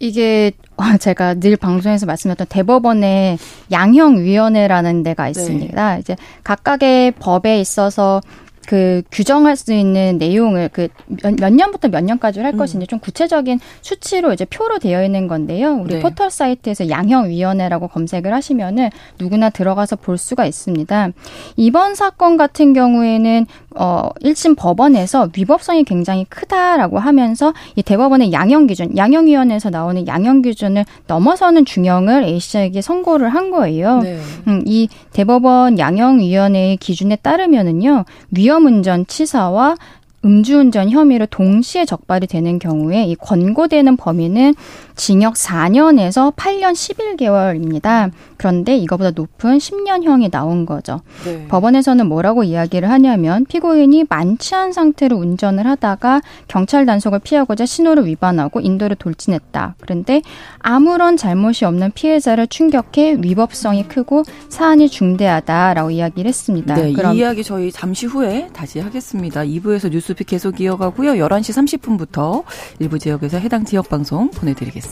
[0.00, 0.52] 이게
[0.98, 3.38] 제가 늘 방송에서 말씀드렸던 대법원의
[3.70, 5.94] 양형위원회라는 데가 있습니다.
[5.94, 6.00] 네.
[6.00, 8.20] 이제 각각의 법에 있어서
[8.66, 12.58] 그 규정할 수 있는 내용을 그몇 년부터 몇 년까지 할 음.
[12.58, 15.74] 것인지 좀 구체적인 수치로 이제 표로 되어 있는 건데요.
[15.74, 16.00] 우리 네.
[16.00, 21.08] 포털 사이트에서 양형위원회라고 검색을 하시면은 누구나 들어가서 볼 수가 있습니다.
[21.56, 23.46] 이번 사건 같은 경우에는
[23.76, 30.84] 어 1심 법원에서 위법성이 굉장히 크다라고 하면서 이 대법원의 양형 기준, 양형위원회에서 나오는 양형 기준을
[31.06, 33.98] 넘어서는 중형을 A 씨에게 선고를 한 거예요.
[33.98, 34.18] 네.
[34.48, 39.76] 음, 이 대법원 양형위원회의 기준에 따르면은요 위험 위험운전 치사와
[40.24, 44.54] 음주운전 혐의로 동시에 적발이 되는 경우에 이 권고되는 범위는
[45.00, 48.10] 징역 4년에서 8년 11개월입니다.
[48.36, 51.00] 그런데 이거보다 높은 10년형이 나온 거죠.
[51.24, 51.46] 네.
[51.48, 58.96] 법원에서는 뭐라고 이야기를 하냐면 피고인이 만취한 상태로 운전을 하다가 경찰 단속을 피하고자 신호를 위반하고 인도를
[58.96, 59.76] 돌진했다.
[59.80, 60.20] 그런데
[60.58, 66.74] 아무런 잘못이 없는 피해자를 충격해 위법성이 크고 사안이 중대하다라고 이야기를 했습니다.
[66.74, 69.40] 네, 그럼 이 이야기 저희 잠시 후에 다시 하겠습니다.
[69.40, 71.12] 2부에서 뉴스픽 계속 이어가고요.
[71.12, 72.44] 11시 30분부터
[72.80, 74.89] 일부 지역에서 해당 지역 방송 보내드리겠습니다.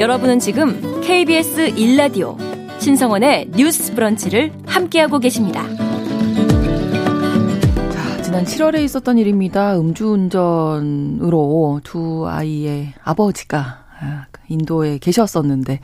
[0.00, 2.36] 여러분은 지금 KBS 1라디오
[2.80, 5.68] 신성원의 뉴스 브런치를 함께하고 계십니다.
[7.92, 9.78] 자, 지난 7월에 있었던 일입니다.
[9.78, 11.30] 음주운전으로
[11.84, 15.80] 두 아이의 아버지가 아, 인도에 계셨었는데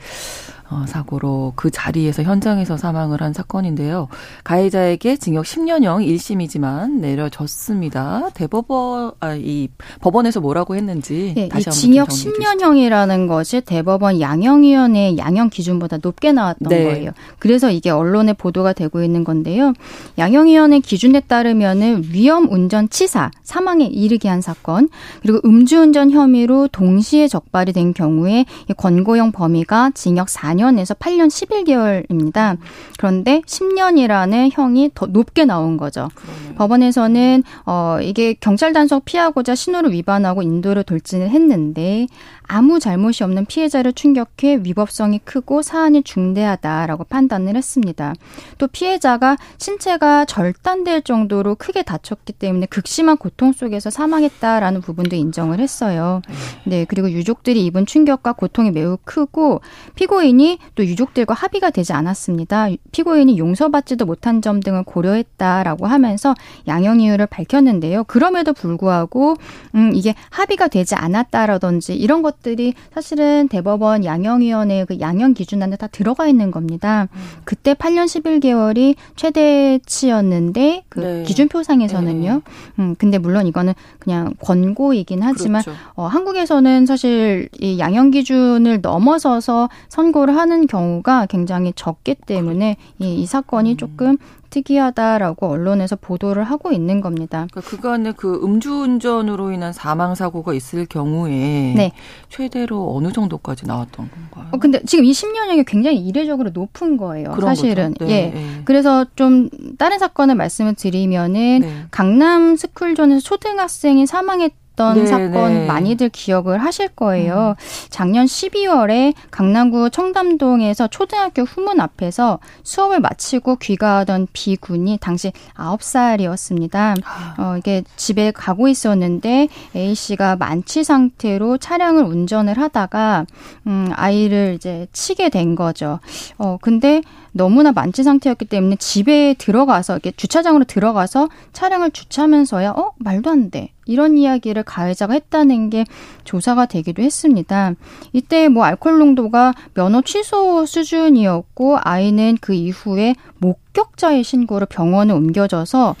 [0.69, 4.09] 어, 사고로 그 자리에서 현장에서 사망을 한 사건인데요.
[4.43, 8.29] 가해자에게 징역 10년형 1심이지만 내려졌습니다.
[8.33, 9.69] 대법원 아, 이
[10.01, 16.67] 법원에서 뭐라고 했는지 네, 다시 한번 징역 10년형이라는 것이 대법원 양형위원회 양형 기준보다 높게 나왔던
[16.67, 16.83] 네.
[16.83, 17.11] 거예요.
[17.39, 19.71] 그래서 이게 언론에 보도가 되고 있는 건데요.
[20.17, 24.89] 양형위원회 기준에 따르면은 위험 운전 치사 사망에 이르게 한 사건
[25.21, 32.57] 그리고 음주운전 혐의로 동시에 적발이 된 경우에 권고형 범위가 징역 4년 4년에서 8년 11개월입니다.
[32.97, 36.09] 그런데 10년이라는 형이 더 높게 나온 거죠.
[36.15, 36.55] 그러네.
[36.55, 42.07] 법원에서는 어 이게 경찰 단속 피하고자 신호를 위반하고 인도를 돌진을 했는데
[42.47, 48.13] 아무 잘못이 없는 피해자를 충격해 위법성이 크고 사안이 중대하다라고 판단을 했습니다.
[48.57, 56.21] 또 피해자가 신체가 절단될 정도로 크게 다쳤기 때문에 극심한 고통 속에서 사망했다라는 부분도 인정을 했어요.
[56.65, 59.61] 네, 그리고 유족들이 입은 충격과 고통이 매우 크고
[59.95, 62.69] 피고인이 또 유족들과 합의가 되지 않았습니다.
[62.91, 66.33] 피고인이 용서받지도 못한 점 등을 고려했다라고 하면서
[66.67, 68.05] 양형 이유를 밝혔는데요.
[68.05, 69.35] 그럼에도 불구하고
[69.75, 75.75] 음 이게 합의가 되지 않았다라든지 이런 것 것들이 사실은 대법원 양형위원회 그 양형 기준 안에
[75.75, 77.07] 다 들어가 있는 겁니다.
[77.13, 77.19] 음.
[77.43, 81.23] 그때 8년 11개월이 최대치였는데 그 네.
[81.23, 82.33] 기준표상에서는요.
[82.33, 82.41] 네.
[82.79, 85.79] 음 근데 물론 이거는 그냥 권고이긴 하지만 그렇죠.
[85.95, 93.25] 어, 한국에서는 사실 이 양형 기준을 넘어서서 선고를 하는 경우가 굉장히 적기 때문에 이, 이
[93.25, 93.77] 사건이 음.
[93.77, 94.17] 조금
[94.57, 97.47] 특이하다라고 언론에서 보도를 하고 있는 겁니다.
[97.51, 101.91] 그러니까 그간에 그 음주운전으로 인한 사망 사고가 있을 경우에 네.
[102.29, 104.49] 최대로 어느 정도까지 나왔던 건가요?
[104.51, 107.35] 어, 근데 지금 이 10년형이 굉장히 이례적으로 높은 거예요.
[107.39, 107.93] 사실은.
[107.99, 108.29] 네, 예.
[108.31, 108.61] 네.
[108.65, 111.85] 그래서 좀 다른 사건을 말씀을 드리면은 네.
[111.91, 115.65] 강남 스쿨존에서 초등학생이 사망했 있었던 네, 사건 네.
[115.65, 117.55] 많이들 기억을 하실 거예요.
[117.57, 117.89] 음.
[117.89, 127.01] 작년 12월에 강남구 청담동에서 초등학교 후문 앞에서 수업을 마치고 귀가하던 비 군이 당시 9살이었습니다.
[127.03, 127.35] 아.
[127.37, 133.25] 어, 이게 집에 가고 있었는데 A 씨가 만취 상태로 차량을 운전을 하다가
[133.65, 135.99] 음, 아이를 이제 치게 된 거죠.
[136.37, 137.01] 어, 근데
[137.37, 143.71] 너무나 만취 상태였기 때문에 집에 들어가서 이렇게 주차장으로 들어가서 차량을 주차하면서야 어 말도 안 돼.
[143.85, 145.85] 이런 이야기를 가해자가 했다는 게
[146.25, 147.73] 조사가 되기도 했습니다.
[148.11, 155.95] 이때 뭐 알코올 농도가 면허 취소 수준이었고 아이는 그 이후에 목격자의 신고로 병원에 옮겨져서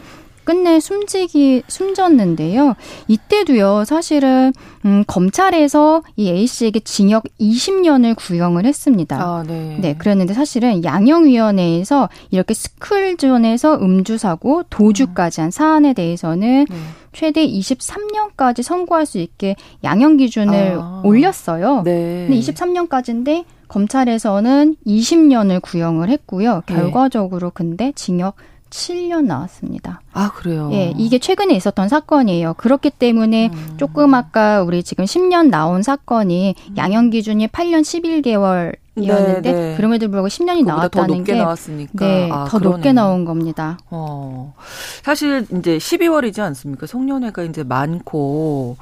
[0.47, 2.75] 끝내 숨지기 숨졌는데요.
[3.09, 3.83] 이때도요.
[3.83, 4.53] 사실은
[4.85, 9.17] 음, 검찰에서 이 A 씨에게 징역 20년을 구형을 했습니다.
[9.21, 9.77] 아, 네.
[9.81, 16.75] 네, 그랬는데 사실은 양형위원회에서 이렇게 스쿨존에서 음주 사고 도주까지 한 사안에 대해서는 네.
[17.11, 21.01] 최대 23년까지 선고할 수 있게 양형 기준을 아.
[21.03, 21.81] 올렸어요.
[21.83, 22.27] 네.
[22.29, 26.61] 근데 23년까지인데 검찰에서는 20년을 구형을 했고요.
[26.67, 26.73] 네.
[26.73, 28.37] 결과적으로 근데 징역
[28.69, 30.01] 7년 나왔습니다.
[30.13, 30.69] 아, 그래요?
[30.73, 32.55] 예, 이게 최근에 있었던 사건이에요.
[32.55, 33.73] 그렇기 때문에 음.
[33.77, 36.77] 조금 아까 우리 지금 10년 나온 사건이 음.
[36.77, 39.75] 양형 기준이 8년 11개월 이었는데 네, 네.
[39.77, 42.05] 그럼에도 불구하고 10년이 나왔다는 게 나왔으니까.
[42.05, 42.75] 네, 아, 더 그러네.
[42.75, 43.77] 높게 나온 겁니다.
[43.89, 44.55] 어.
[45.03, 46.87] 사실 이제 12월이지 않습니까?
[46.87, 48.77] 송년회가 이제 많고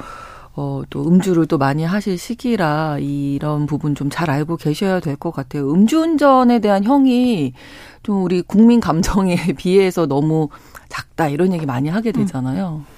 [0.58, 5.32] 어, 또 음주를 또 많이 하실 시기라 이런 부분 좀 잘 알고 계셔야 될 것
[5.32, 5.70] 같아요.
[5.72, 7.54] 음주운전에 대한 형이
[8.04, 10.48] 좀 우리 국민 감정에 비해서 너무
[10.88, 12.84] 작다 이런 얘기 많이 하게 되잖아요.
[12.88, 12.95] 음.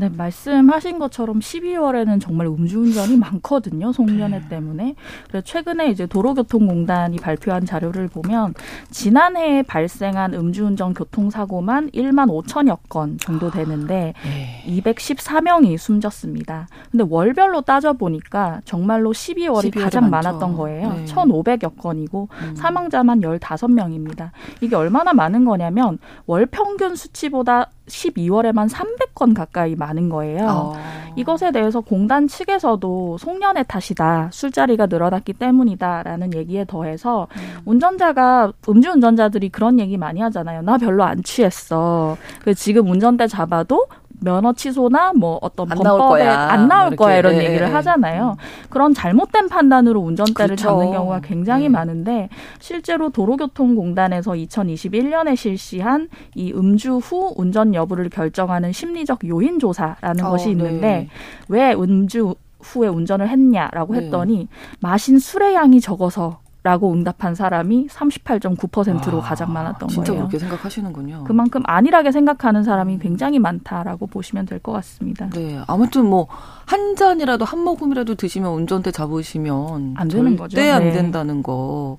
[0.00, 3.92] 네, 말씀하신 것처럼 12월에는 정말 음주운전이 많거든요.
[3.92, 4.48] 송년회 네.
[4.48, 4.94] 때문에.
[5.28, 8.54] 그래서 최근에 이제 도로교통공단이 발표한 자료를 보면
[8.90, 14.64] 지난해에 발생한 음주운전 교통사고만 1만 5천여 건 정도 되는데 네.
[14.66, 16.66] 214명이 숨졌습니다.
[16.90, 20.30] 근데 월별로 따져 보니까 정말로 12월이 가장 많죠.
[20.30, 20.92] 많았던 거예요.
[20.94, 21.04] 네.
[21.04, 22.56] 1,500여 건이고 음.
[22.56, 24.30] 사망자만 15명입니다.
[24.62, 30.46] 이게 얼마나 많은 거냐면 월 평균 수치보다 12월에만 300건 가까이 많은 거예요.
[30.48, 30.72] 어.
[31.16, 34.30] 이것에 대해서 공단 측에서도 송년회 탓이다.
[34.32, 37.60] 술자리가 늘어났기 때문이다라는 얘기에 더해서 음.
[37.64, 40.62] 운전자가 음주운전자들이 그런 얘기 많이 하잖아요.
[40.62, 42.16] 나 별로 안 취했어.
[42.42, 43.86] 그 지금 운전대 잡아도
[44.20, 47.46] 면허 취소나 뭐 어떤 안 범법에 안 나올 거야 이런 네.
[47.46, 48.36] 얘기를 하잖아요.
[48.68, 50.62] 그런 잘못된 판단으로 운전대를 그렇죠.
[50.62, 51.68] 잡는 경우가 굉장히 네.
[51.70, 52.28] 많은데
[52.58, 60.50] 실제로 도로교통공단에서 2021년에 실시한 이 음주 후 운전 여부를 결정하는 심리적 요인 조사라는 어, 것이
[60.50, 61.08] 있는데 네.
[61.48, 64.00] 왜 음주 후에 운전을 했냐라고 네.
[64.00, 64.48] 했더니
[64.80, 70.28] 마신 술의 양이 적어서 라고 응답한 사람이 38.9%로 아, 가장 많았던 진짜 거예요.
[70.28, 71.24] 그렇게 생각하시는군요.
[71.24, 75.30] 그만큼 안일하게 생각하는 사람이 굉장히 많다라고 보시면 될 것 같습니다.
[75.30, 75.58] 네.
[75.66, 76.28] 아무튼 뭐
[76.66, 80.54] 한 잔이라도 한 모금이라도 드시면 운전대 잡으시면 안 되는 거죠.
[80.54, 80.92] 절대 안 네.
[80.92, 81.98] 된다는 거.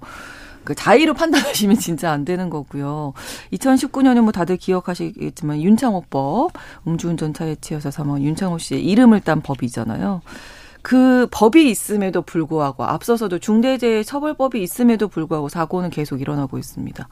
[0.64, 3.14] 그 자의로 판단하시면 진짜 안 되는 거고요.
[3.52, 6.52] 2019년에 뭐 다들 기억하시겠지만 윤창호법
[6.88, 10.22] 음주운전 차에 치여서 사망한 윤창호 씨의 이름을 딴 법이잖아요.
[10.82, 17.08] 그 법이 있음에도 불구하고 앞서서도 중대재해처벌법이 있음에도 불구하고 사고는 계속 일어나고 있습니다.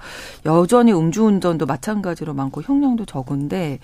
[0.45, 3.79] 여전히 음주운전도 마찬가지로 많고 형량도 적은데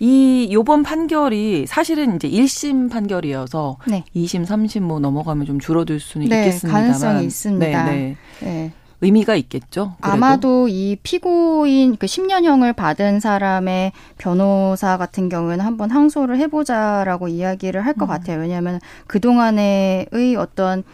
[0.00, 4.04] 이 요번 판결이 사실은 이제 1심 판결이어서 네.
[4.14, 7.84] 2심, 3심 뭐 넘어가면 좀 줄어들 수는 네, 있겠습니다만 가능성이 있습니다.
[7.84, 8.72] 네, 네.
[9.00, 9.06] 네.
[9.06, 9.94] 의미가 있겠죠.
[10.00, 10.14] 그래도.
[10.14, 18.02] 아마도 이 피고인 그 10년형을 받은 사람의 변호사 같은 경우에는 한번 항소를 해보자라고 이야기를 할것
[18.02, 18.08] 음.
[18.08, 18.40] 같아요.
[18.40, 20.08] 왜냐하면 그 동안의
[20.38, 20.84] 어떤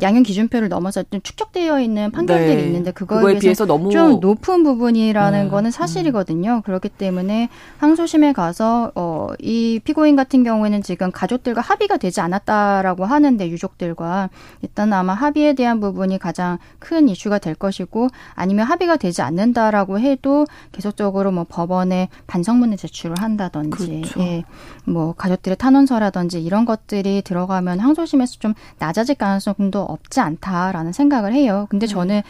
[0.00, 2.66] 양형 기준표를 넘어서 좀 축적되어 있는 판결들이 네.
[2.66, 5.48] 있는데 그거에, 비해서, 너무 좀 높은 부분이라는 네.
[5.50, 6.56] 거는 사실이거든요.
[6.56, 6.62] 음.
[6.62, 13.48] 그렇기 때문에 항소심에 가서 어, 이 피고인 같은 경우에는 지금 가족들과 합의가 되지 않았다라고 하는데
[13.48, 14.30] 유족들과
[14.62, 20.46] 일단 아마 합의에 대한 부분이 가장 큰 이슈가 될 것이고 아니면 합의가 되지 않는다라고 해도
[20.72, 24.20] 계속적으로 뭐 법원에 반성문을 제출을 한다든지 그렇죠.
[24.20, 24.44] 예,
[24.84, 31.66] 뭐 가족들의 탄원서라든지 이런 것들이 들어가면 항소심에서 좀 낮아질 가능성도 없지 않다라는 생각을 해요.
[31.70, 31.88] 근데 음.
[31.88, 32.22] 저는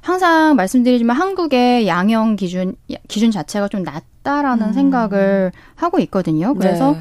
[0.00, 2.76] 항상 말씀드리지만 한국의 양형 기준
[3.08, 4.72] 기준 자체가 좀 낮다라는 음.
[4.72, 6.54] 생각을 하고 있거든요.
[6.54, 6.98] 그래서 네.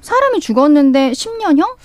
[0.00, 1.76] 사람이 죽었는데 10년형?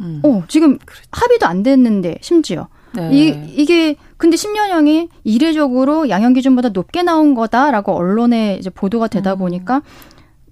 [0.00, 0.20] 음.
[0.24, 1.02] 어, 지금 그렇죠.
[1.12, 3.10] 합의도 안 됐는데 심지어 네.
[3.12, 9.38] 이, 이게 근데 10년형이 이례적으로 양형 기준보다 높게 나온 거다라고 언론에 이제 보도가 되다 음.
[9.38, 9.82] 보니까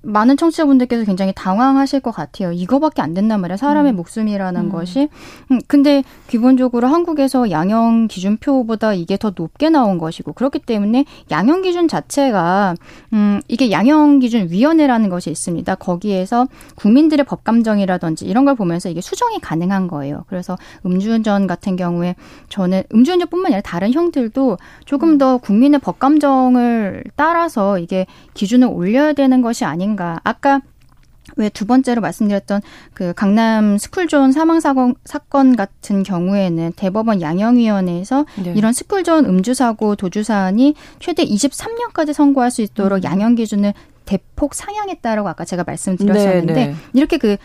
[0.05, 2.53] 많은 청취자분들께서 굉장히 당황하실 것 같아요.
[2.53, 3.57] 이거밖에 안 된단 말이야.
[3.57, 3.97] 사람의 음.
[3.97, 4.69] 목숨이라는 음.
[4.71, 5.09] 것이.
[5.51, 11.89] 음, 근데 기본적으로 한국에서 양형 기준표보다 이게 더 높게 나온 것이고 그렇기 때문에 양형 기준
[11.89, 12.75] 자체가
[13.13, 15.75] 음 이게 양형 기준 위원회라는 것이 있습니다.
[15.77, 20.25] 거기에서 국민들의 법 감정이라든지 이런 걸 보면서 이게 수정이 가능한 거예요.
[20.29, 22.15] 그래서 음주운전 같은 경우에
[22.49, 25.19] 저는 음주운전뿐만 아니라 다른 형들도 조금 음.
[25.19, 30.21] 더 국민의 법 감정을 따라서 이게 기준을 올려야 되는 것이 아닌가 아닌가.
[30.25, 30.61] 아까
[31.37, 32.61] 왜두 번째로 말씀드렸던
[32.93, 38.53] 그 강남 스쿨존 사망 사건 사건 같은 경우에는 대법원 양형위원회에서 네.
[38.55, 43.05] 이런 스쿨존 음주 사고 도주 사안이 최대 23년까지 선고할 수 있도록 음.
[43.05, 43.73] 양형 기준을
[44.05, 46.75] 대폭 상향했다라고 아까 제가 말씀드렸었는데 네, 네.
[46.93, 47.39] 이렇게 그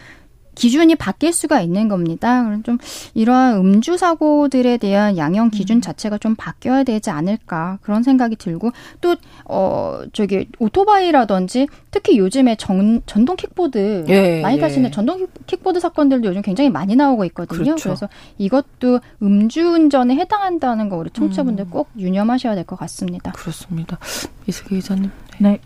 [0.60, 2.44] 기준이 바뀔 수가 있는 겁니다.
[2.44, 2.78] 그럼 좀
[3.14, 5.82] 이러한 음주 사고들에 대한 양형 기준 음.
[5.82, 13.02] 자체가 좀 바뀌어야 되지 않을까 그런 생각이 들고 또 어 저기 오토바이라든지 특히 요즘에 전,
[13.06, 14.62] 전동 킥보드 예, 많이 예.
[14.62, 17.64] 타시는 전동 킥보드 사건들도 요즘 굉장히 많이 나오고 있거든요.
[17.64, 17.90] 그렇죠.
[17.90, 21.70] 그래서 이것도 음주운전에 해당한다는 거 우리 청취자분들 음.
[21.70, 23.32] 꼭 유념하셔야 될 것 같습니다.
[23.32, 23.98] 그렇습니다.
[24.46, 25.10] 이슬기 기자님.
[25.40, 25.60] 네.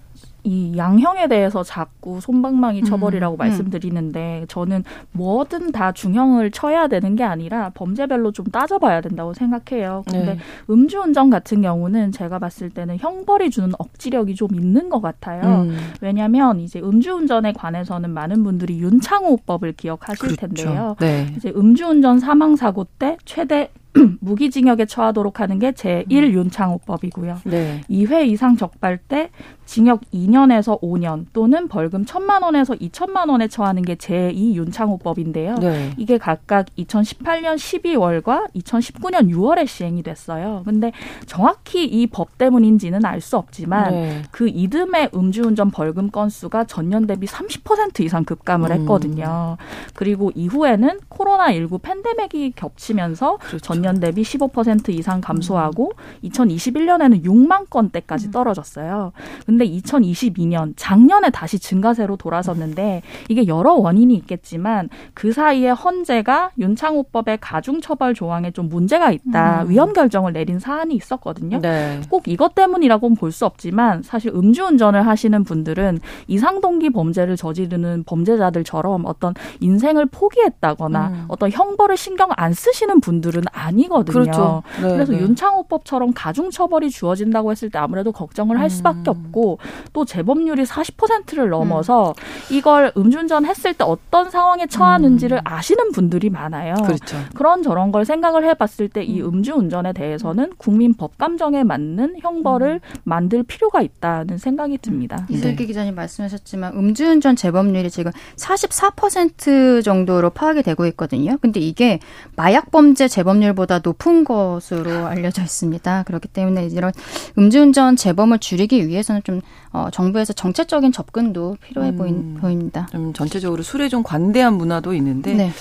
[0.44, 4.48] 이 양형에 대해서 자꾸 손방망이 음, 처벌이라고 음, 말씀드리는데 음.
[4.48, 10.04] 저는 뭐든 다 중형을 쳐야 되는 게 아니라 범죄별로 좀 따져봐야 된다고 생각해요.
[10.10, 10.38] 근데 네.
[10.70, 15.62] 음주운전 같은 경우는 제가 봤을 때는 형벌이 주는 억지력이 좀 있는 것 같아요.
[15.62, 15.78] 음.
[16.02, 20.48] 왜냐하면 이제 음주운전에 관해서는 많은 분들이 윤창호법을 기억하실 그렇죠.
[20.48, 20.96] 텐데요.
[21.00, 21.34] 네.
[21.38, 23.70] 이제 음주운전 사망 사고 때 최대
[24.22, 27.40] 무기징역에 처하도록 하는 게 제1윤창호법이고요.
[27.46, 27.82] 네.
[27.90, 29.30] 2회 이상 적발 때
[29.66, 35.60] 징역 2년에서 5년 또는 벌금 1천만 원에서 2천만 원에 처하는 게 제2윤창호법인데요.
[35.60, 35.94] 네.
[35.98, 40.64] 이게 각각 2018년 12월과 2019년 6월에 시행이 됐어요.
[40.66, 40.92] 근데
[41.26, 44.22] 정확히 이 법 때문인지는 알 수 없지만 네.
[44.32, 48.82] 그 이듬해 음주운전 벌금 건수가 전년 대비 30% 이상 급감을 음.
[48.82, 49.56] 했거든요.
[49.94, 53.60] 그리고 이후에는 코로나19 팬데믹이 겹치면서 그렇죠.
[53.60, 55.92] 전년 대비 15% 이상 감소하고
[56.24, 56.30] 음.
[56.30, 58.32] 2021년에는 6만 건대까지 음.
[58.32, 59.12] 떨어졌어요.
[59.46, 68.14] 근데 2022년 작년에 다시 증가세로 돌아섰는데 이게 여러 원인이 있겠지만 그 사이에 헌재가 윤창호법의 가중처벌
[68.14, 69.70] 조항에 좀 문제가 있다 음.
[69.70, 71.60] 위헌 결정을 내린 사안이 있었거든요.
[71.60, 72.00] 네.
[72.10, 79.34] 꼭 이것 때문이라고는 볼 수 없지만 사실 음주운전을 하시는 분들은 이상동기 범죄를 저지르는 범죄자들처럼 어떤
[79.60, 81.26] 인생을 포기했다거나 음.
[81.28, 84.22] 어떤 형벌을 신경 안 쓰시는 분들은 아니 거든요.
[84.24, 84.64] 그렇죠.
[84.82, 85.20] 네, 그래서 네.
[85.20, 89.26] 윤창호법처럼 가중처벌이 주어진다고 했을 때 아무래도 걱정을 할 수밖에 음.
[89.26, 89.60] 없고
[89.94, 92.56] 또 재범률이 40%를 넘어서 음.
[92.56, 95.42] 이걸 음주운전 했을 때 어떤 상황에 처하는지를 음.
[95.44, 96.76] 아시는 분들이 많아요.
[96.84, 97.18] 그렇죠.
[97.36, 99.28] 그런 저런 걸 생각을 해봤을 때 이 음.
[99.28, 103.02] 음주운전에 대해서는 국민 법감정에 맞는 형벌을 음.
[103.04, 105.26] 만들 필요가 있다는 생각이 듭니다.
[105.30, 105.36] 음.
[105.36, 105.66] 이슬기 네.
[105.66, 111.38] 기자님 말씀하셨지만 음주운전 재범률이 지금 44% 정도로 파악이 되고 있거든요.
[111.42, 112.00] 근데 이게
[112.36, 116.04] 마약 범죄 재범률보다 높은 것으로 알려져 있습니다.
[116.04, 116.92] 그렇기 때문에 이런
[117.38, 119.42] 음주운전 재범을 줄이기 위해서는 좀
[119.72, 122.88] 어, 정부에서 정책적인 접근도 필요해 음, 보인, 보입니다.
[122.92, 125.52] 좀 전체적으로 술에 좀 관대한 문화도 있는데 네.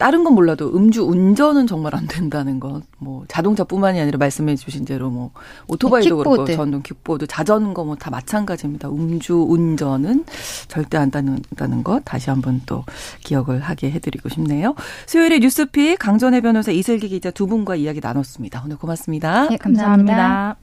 [0.00, 2.82] 다른 건 몰라도 음주 운전은 정말 안 된다는 것.
[2.98, 5.30] 뭐 자동차뿐만이 아니라 말씀해 주신 대로 뭐
[5.68, 6.28] 오토바이도 킥보드.
[6.44, 8.88] 그렇고 전동 킥보드, 자전거 뭐 다 마찬가지입니다.
[8.88, 10.24] 음주 운전은
[10.68, 12.84] 절대 안 된다는 것 다시 한번 또
[13.22, 14.74] 기억을 하게 해 드리고 싶네요.
[15.06, 18.62] 수요일에 뉴스픽 강전혜 변호사 이슬기 기자 두 분과 이야기 나눴습니다.
[18.64, 19.48] 오늘 고맙습니다.
[19.50, 20.56] 네, 감사합니다.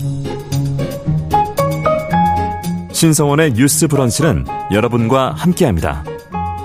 [0.00, 0.50] 감사합니다.
[2.92, 6.04] 신성원의 뉴스 브런치는 여러분과 함께합니다.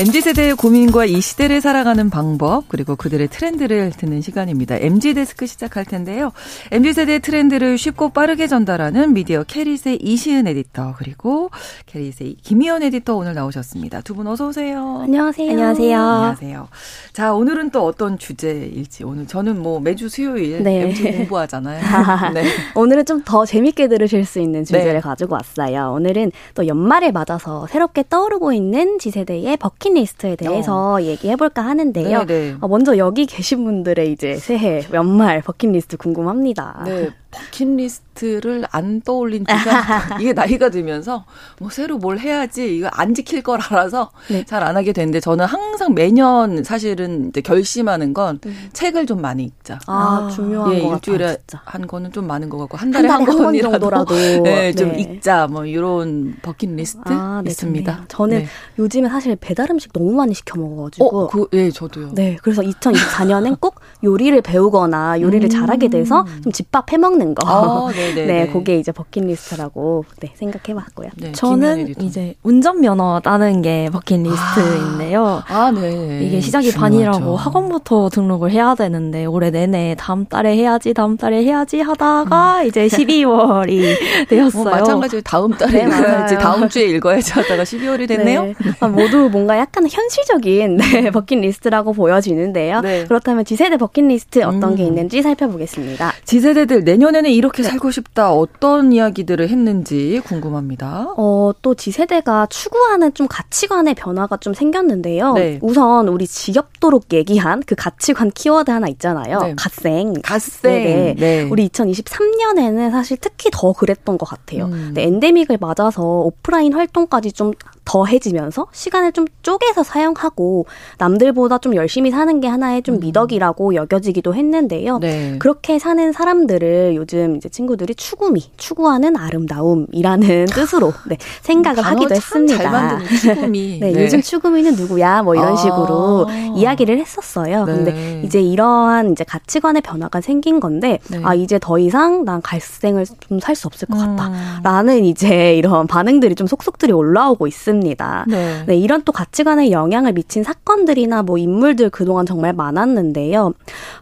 [0.00, 4.76] MZ세대의 고민과 이 시대를 살아가는 방법, 그리고 그들의 트렌드를 듣는 시간입니다.
[4.80, 6.32] MZ데스크 시작할 텐데요.
[6.70, 11.50] MZ세대의 트렌드를 쉽고 빠르게 전달하는 미디어 캐릿의 이시은 에디터, 그리고
[11.84, 14.00] 캐릿의 김희연 에디터 오늘 나오셨습니다.
[14.00, 15.00] 두 분 어서 오세요.
[15.02, 15.50] 안녕하세요.
[15.50, 15.98] 안녕하세요.
[16.00, 16.68] 안녕하세요.
[17.12, 19.04] 자, 오늘은 또 어떤 주제일지.
[19.04, 20.88] 오늘 저는 뭐 매주 수요일 네.
[20.88, 21.82] MZ 공부하잖아요.
[22.32, 22.44] 네.
[22.74, 25.00] 오늘은 좀 더 재밌게 들으실 수 있는 주제를 네.
[25.00, 25.92] 가지고 왔어요.
[25.94, 31.00] 오늘은 또 연말을 맞아서 새롭게 떠오르고 있는 지세대의 버킷 버킷리스트에 대해서 어.
[31.02, 32.24] 얘기해볼까 하는데요.
[32.24, 32.56] 네, 네.
[32.60, 36.84] 어, 먼저 여기 계신 분들의 이제 새해 연말 버킷리스트 궁금합니다.
[36.86, 41.24] 네, 버킷리스트를 안 떠올린 지가 이게 나이가 들면서
[41.58, 44.44] 뭐 새로 뭘 해야지 이거 안 지킬 걸 알아서 네.
[44.44, 48.68] 잘안 하게 되는데 저는 항상 매년 사실은 이제 결심하는 건 음.
[48.72, 49.78] 책을 좀 많이 읽자.
[49.86, 53.08] 아, 아 중요한 예, 것 일주일에 같아요, 한 거는 좀 많은 것 같고 한 달에
[53.08, 55.00] 한, 달에 한 정도라도 네, 좀 네.
[55.00, 57.92] 읽자 뭐 이런 버킷리스트 아, 네, 있습니다.
[57.92, 58.06] 좋네요.
[58.08, 58.46] 저는 네.
[58.78, 62.10] 요즘에 사실 배달 음식 너무 많이 시켜 먹어가지고 어, 그, 예, 저도요.
[62.14, 65.50] 네, 그래서 2024년엔 꼭 요리를 배우거나 요리를 음.
[65.50, 67.46] 잘하게 돼서 좀 집밥 해먹는 먹는 거.
[67.46, 71.10] 아, 네, 그게 이제 버킷리스트라고 네, 생각해봤고요.
[71.16, 75.42] 네, 저는 이제 운전면허 따는 게 버킷리스트인데요.
[75.46, 76.20] 아, 아, 네.
[76.22, 76.80] 이게 시작이 중요하죠.
[76.80, 82.66] 반이라고 학원부터 등록을 해야 되는데 올해 내내 다음 달에 해야지, 다음 달에 해야지 하다가 음.
[82.66, 83.96] 이제 12월이
[84.28, 84.62] 되었어요.
[84.62, 88.44] 어, 마찬가지로 다음 달에 네, 읽어야지, 다음 주에 읽어야지 하다가 12월이 됐네요.
[88.44, 88.54] 네.
[88.80, 92.80] 아, 모두 뭔가 약간 현실적인 네, 버킷리스트라고 보여지는데요.
[92.80, 93.04] 네.
[93.04, 94.76] 그렇다면 지세대 버킷리스트 어떤 음.
[94.76, 96.12] 게 있는지 살펴보겠습니다.
[96.24, 97.68] 지세대들 내년 내년에는 이렇게 네.
[97.68, 98.32] 살고 싶다.
[98.32, 101.14] 어떤 이야기들을 했는지 궁금합니다.
[101.16, 105.34] 어, 또 지세대가 추구하는 좀 가치관의 변화가 좀 생겼는데요.
[105.34, 105.58] 네.
[105.62, 109.40] 우선 우리 지겹도록 얘기한 그 가치관 키워드 하나 있잖아요.
[109.40, 109.54] 네.
[109.56, 110.14] 갓생.
[110.22, 110.72] 갓생.
[110.72, 111.14] 네네.
[111.18, 111.42] 네.
[111.42, 114.66] 우리 2023년에는 사실 특히 더 그랬던 것 같아요.
[114.66, 114.92] 음.
[114.94, 117.52] 네, 엔데믹을 맞아서 오프라인 활동까지 좀
[117.90, 120.66] 더해지면서 시간을 좀 쪼개서 사용하고
[120.98, 123.00] 남들보다 좀 열심히 사는 게 하나의 좀 음.
[123.00, 124.98] 미덕이라고 여겨지기도 했는데요.
[124.98, 125.36] 네.
[125.40, 132.56] 그렇게 사는 사람들을 요즘 이제 친구들이 추구미, 추구하는 아름다움이라는 뜻으로 네, 생각을 하기도 했습니다.
[132.62, 133.78] 잘 만드는 추구미.
[133.82, 135.22] 네, 네, 요즘 추구미는 누구야?
[135.22, 135.56] 뭐 이런 아.
[135.56, 137.64] 식으로 이야기를 했었어요.
[137.64, 137.72] 네.
[137.72, 141.20] 근데 이제 이러한 이제 가치관의 변화가 생긴 건데 네.
[141.24, 145.04] 아 이제 더 이상 난 갈생을 좀 살 수 없을 것 같다라는 음.
[145.04, 147.79] 이제 이런 반응들이 좀 속속들이 올라오고 있습니다.
[148.28, 148.64] 네.
[148.66, 153.54] 네, 이런 또 가치관에 영향을 미친 사건들이나 뭐 인물들 그동안 정말 많았는데요.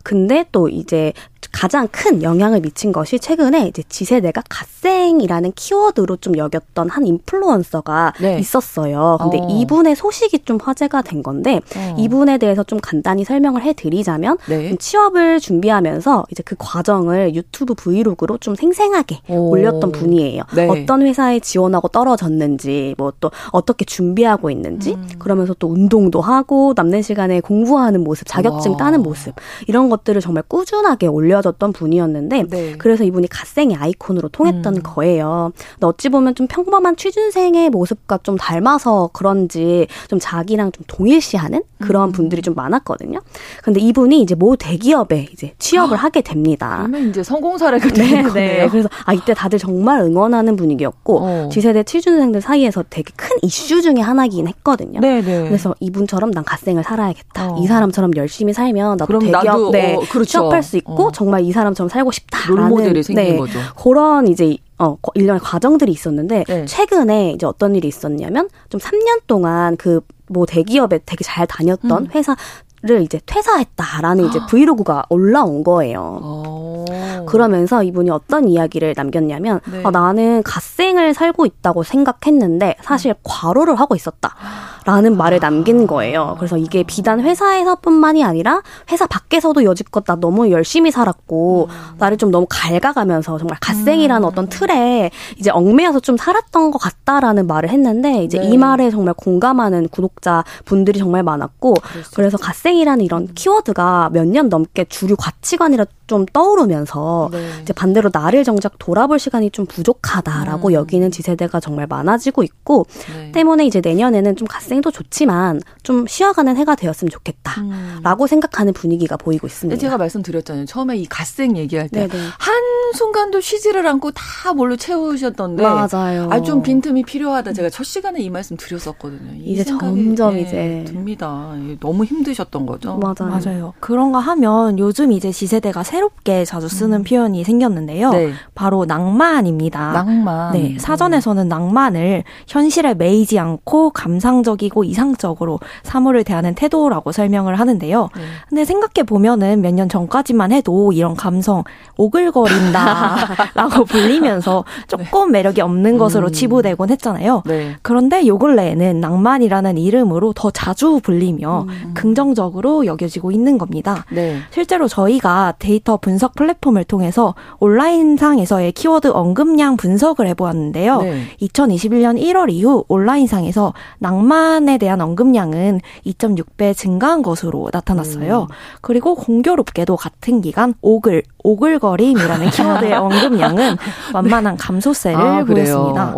[0.03, 1.13] 근데 또 이제
[1.59, 8.39] 가장 큰 영향을 미친 것이 최근에 이제 Z세대가 갓생이라는 키워드로 좀 여겼던 한 인플루언서가 네.
[8.39, 9.19] 있었어요.
[9.21, 9.49] 근데 어.
[9.51, 11.97] 이분의 소식이 좀 화제가 된 건데 어.
[11.99, 14.77] 이분에 대해서 좀 간단히 설명을 해드리자면 네.
[14.77, 19.51] 취업을 준비하면서 이제 그 과정을 유튜브 브이로그로 좀 생생하게 오.
[19.51, 20.45] 올렸던 분이에요.
[20.55, 20.69] 네.
[20.69, 25.09] 어떤 회사에 지원하고 떨어졌는지 뭐 또 어떻게 준비하고 있는지 음.
[25.19, 28.77] 그러면서 또 운동도 하고 남는 시간에 공부하는 모습, 자격증 와.
[28.77, 29.35] 따는 모습
[29.67, 32.75] 이런 것들을 정말 꾸준하게 올려 알려졌던 분이었는데 네.
[32.79, 34.83] 그래서 이분이 갓생의 아이콘으로 통했던 음.
[34.83, 35.53] 거예요.
[35.75, 42.11] 근데 어찌 보면 좀 평범한 취준생의 모습과 좀 닮아서 그런지 좀 자기랑 좀 동일시하는 그런
[42.11, 42.13] 음.
[42.13, 43.21] 분들이 좀 많았거든요.
[43.63, 46.77] 근데 이분이 이제 모 대기업에 이제 취업을 아, 하게 됩니다.
[46.79, 48.33] 그러면 이제 성공 사례가 네, 네.
[48.33, 48.69] 네.
[48.69, 51.49] 그래서 아 이때 다들 정말 응원하는 분위기였고 어.
[51.51, 55.01] 지세대 취준생들 사이에서 되게 큰 이슈 중에 하나긴 했거든요.
[55.01, 55.45] 네, 네.
[55.45, 57.53] 그래서 이분처럼 난 갓생을 살아야겠다.
[57.53, 57.59] 어.
[57.61, 60.25] 이 사람처럼 열심히 살면 나도 대기업 나도, 네, 어, 그렇죠.
[60.25, 61.13] 취업할 수 있고 어.
[61.29, 63.59] 정말 이 사람처럼 살고 싶다라는 롤모델이 생긴 네, 거죠.
[63.77, 66.65] 그런 이제 어, 일련의 과정들이 있었는데, 네.
[66.65, 72.09] 최근에 이제 어떤 일이 있었냐면, 좀 3년 동안 그, 뭐 대기업에 되게 잘 다녔던 음.
[72.15, 72.37] 회사
[72.81, 76.21] 를 이제 퇴사했다라는 이제 브이로그가 올라온 거예요.
[76.23, 76.85] 오.
[77.27, 79.81] 그러면서 이분이 어떤 이야기를 남겼냐면 네.
[79.83, 86.37] 어, 나는 갓생을 살고 있다고 생각했는데 사실 과로를 하고 있었다라는 말을 남긴 거예요.
[86.39, 88.63] 그래서 이게 비단 회사에서뿐만이 아니라
[88.93, 91.97] 회사 밖에서도 여지껏 나 너무 열심히 살았고 음.
[91.99, 94.25] 나를 좀 너무 갉아가면서 정말 갓생이라는 음.
[94.25, 98.51] 어떤 틀에 이제 얽매여서 좀 살았던 것 같다라는 말을 했는데 이제 네.
[98.51, 101.75] 이 말에 정말 공감하는 구독자 분들이 정말 많았고
[102.15, 103.29] 그래서 갓생 학생이라는 이런 음.
[103.35, 107.49] 키워드가 몇 년 넘게 주류 가치관이라 좀 떠오르면서 네.
[107.63, 110.73] 이제 반대로 나를 정작 돌아볼 시간이 좀 부족하다라고 음.
[110.73, 113.31] 여기는 지세대가 정말 많아지고 있고 네.
[113.33, 118.27] 때문에 이제 내년에는 좀 갓생도 좋지만 좀 쉬어가는 해가 되었으면 좋겠다라고 음.
[118.27, 119.79] 생각하는 분위기가 보이고 있습니다.
[119.79, 120.65] 제가 말씀드렸잖아요.
[120.67, 122.55] 처음에 이 갓생 얘기할 때 한
[122.95, 126.29] 순간도 쉬지를 않고 다 뭘로 채우셨던데 맞아요.
[126.33, 127.53] 아 좀 빈틈이 필요하다.
[127.53, 129.35] 제가 첫 시간에 이 말씀 드렸었거든요.
[129.35, 131.53] 이 이제 점점 예, 이제 듭니다.
[131.81, 132.97] 너무 힘드셨던 거죠.
[132.97, 133.31] 맞아요.
[133.31, 133.75] 맞아요.
[133.81, 137.03] 그런가 하면 요즘 이제 지세대가 새 새롭게 자주 쓰는 음.
[137.03, 138.11] 표현이 생겼는데요.
[138.13, 138.33] 네.
[138.55, 139.93] 바로 낭만입니다.
[139.93, 140.53] 낭만.
[140.53, 140.77] 네.
[140.79, 148.11] 사전에서는 낭만을 현실에 매이지 않고 감상적이고 이상적으로 사물을 대하는 태도라고 설명을 하는데요.
[148.17, 148.23] 네.
[148.49, 151.63] 근데 생각해 보면은 몇 년 전까지만 해도 이런 감성
[151.99, 156.33] 오글거린다라고 불리면서 조금 매력이 없는 것으로 음.
[156.33, 157.43] 치부되곤 했잖아요.
[157.47, 157.77] 네.
[157.83, 161.91] 그런데 요 근래에는 낭만이라는 이름으로 더 자주 불리며 음.
[161.95, 164.05] 긍정적으로 여겨지고 있는 겁니다.
[164.11, 164.39] 네.
[164.51, 171.01] 실제로 저희가 데이터 데이터 분석 플랫폼을 통해서 온라인상에서의 키워드 언급량 분석을 해보았는데요.
[171.01, 171.23] 네.
[171.41, 178.43] 2021년 1월 이후 온라인상에서 낭만에 대한 언급량은 2.6배 증가한 것으로 나타났어요.
[178.43, 178.55] 음.
[178.83, 183.77] 그리고 공교롭게도 같은 기간 오글, 오글거림이라는 키워드의 언급량은
[184.13, 186.15] 완만한 감소세를 아, 보였습니다.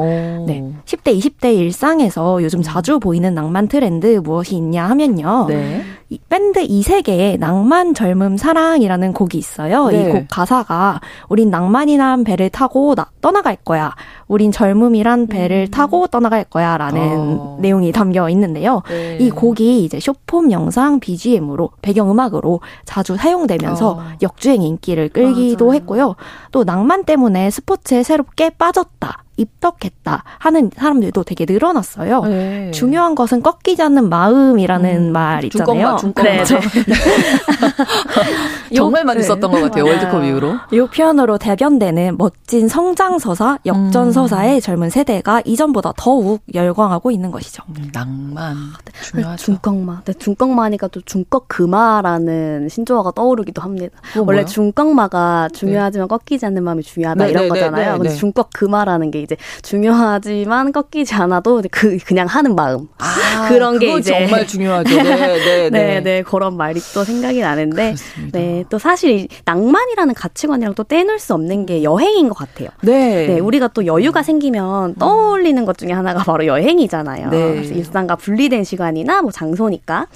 [0.47, 0.65] 네.
[0.85, 5.47] 10대, 20대 일상에서 요즘 자주 보이는 낭만 트렌드 무엇이 있냐 하면요.
[5.49, 5.85] 네.
[6.29, 9.89] 밴드 이세계의 낭만 젊음 사랑이라는 곡이 있어요.
[9.89, 10.09] 네.
[10.09, 13.95] 이곡 가사가 우린 낭만이란 배를 타고 나, 떠나갈 거야.
[14.27, 15.71] 우린 젊음이란 배를 음.
[15.71, 17.59] 타고 떠나갈 거야라는 어.
[17.61, 18.83] 내용이 담겨 있는데요.
[18.89, 19.19] 네.
[19.21, 24.03] 이 곡이 이제 쇼폼 영상 BGM으로 배경 음악으로 자주 사용되면서 어.
[24.21, 25.75] 역주행 인기를 끌 기도 맞아요.
[25.77, 26.17] 했고요.
[26.53, 29.25] 또 낭만 때문에 스포츠에 새롭게 빠졌다.
[29.41, 32.23] 입덕했다 하는 사람들도 되게 늘어났어요.
[32.25, 32.71] 네.
[32.73, 35.97] 중요한 것은 꺾이지 않는 마음이라는 음, 말 있잖아요.
[35.97, 36.31] 중꺾마, 중꺾마.
[36.31, 36.45] 네.
[38.75, 39.27] 정말 많이 네.
[39.27, 39.85] 썼던 것 같아요.
[39.85, 40.55] 월드컵 이후로.
[40.73, 44.61] 이 표현으로 대변되는 멋진 성장서사, 역전서사의 음.
[44.61, 47.63] 젊은 세대가 이전보다 더욱 열광하고 있는 것이죠.
[47.71, 48.93] 음, 낭만 네.
[49.03, 49.45] 중요하죠.
[49.45, 50.03] 중꺾마.
[50.05, 53.99] 네, 중꺾마니까 또 중꺾그마라는 신조어가 떠오르기도 합니다.
[54.27, 56.17] 원래 중꺾마가 중요하지만 네.
[56.17, 57.99] 꺾이지 않는 마음이 중요하다 네, 이런 거잖아요.
[57.99, 64.13] 근데 중꺾그마라는 게 이제 중요하지만 꺾이지 않아도 그 그냥 하는 마음 아, 그런 게 이제
[64.13, 64.91] 정말 중요하죠.
[65.03, 67.95] 네, 네, 네, 네, 네, 그런 말이 또 생각이 나는데.
[68.33, 72.69] 네, 또 사실 낭만이라는 가치관이랑 또 떼놓을 수 없는 게 여행인 것 같아요.
[72.83, 73.27] 네.
[73.27, 77.31] 네 우리가 또 여유가 생기면 떠올리는 것 중에 하나가 바로 여행이잖아요.
[77.31, 77.63] 네.
[77.65, 80.07] 일상과 분리된 시간이나 뭐 장소니까.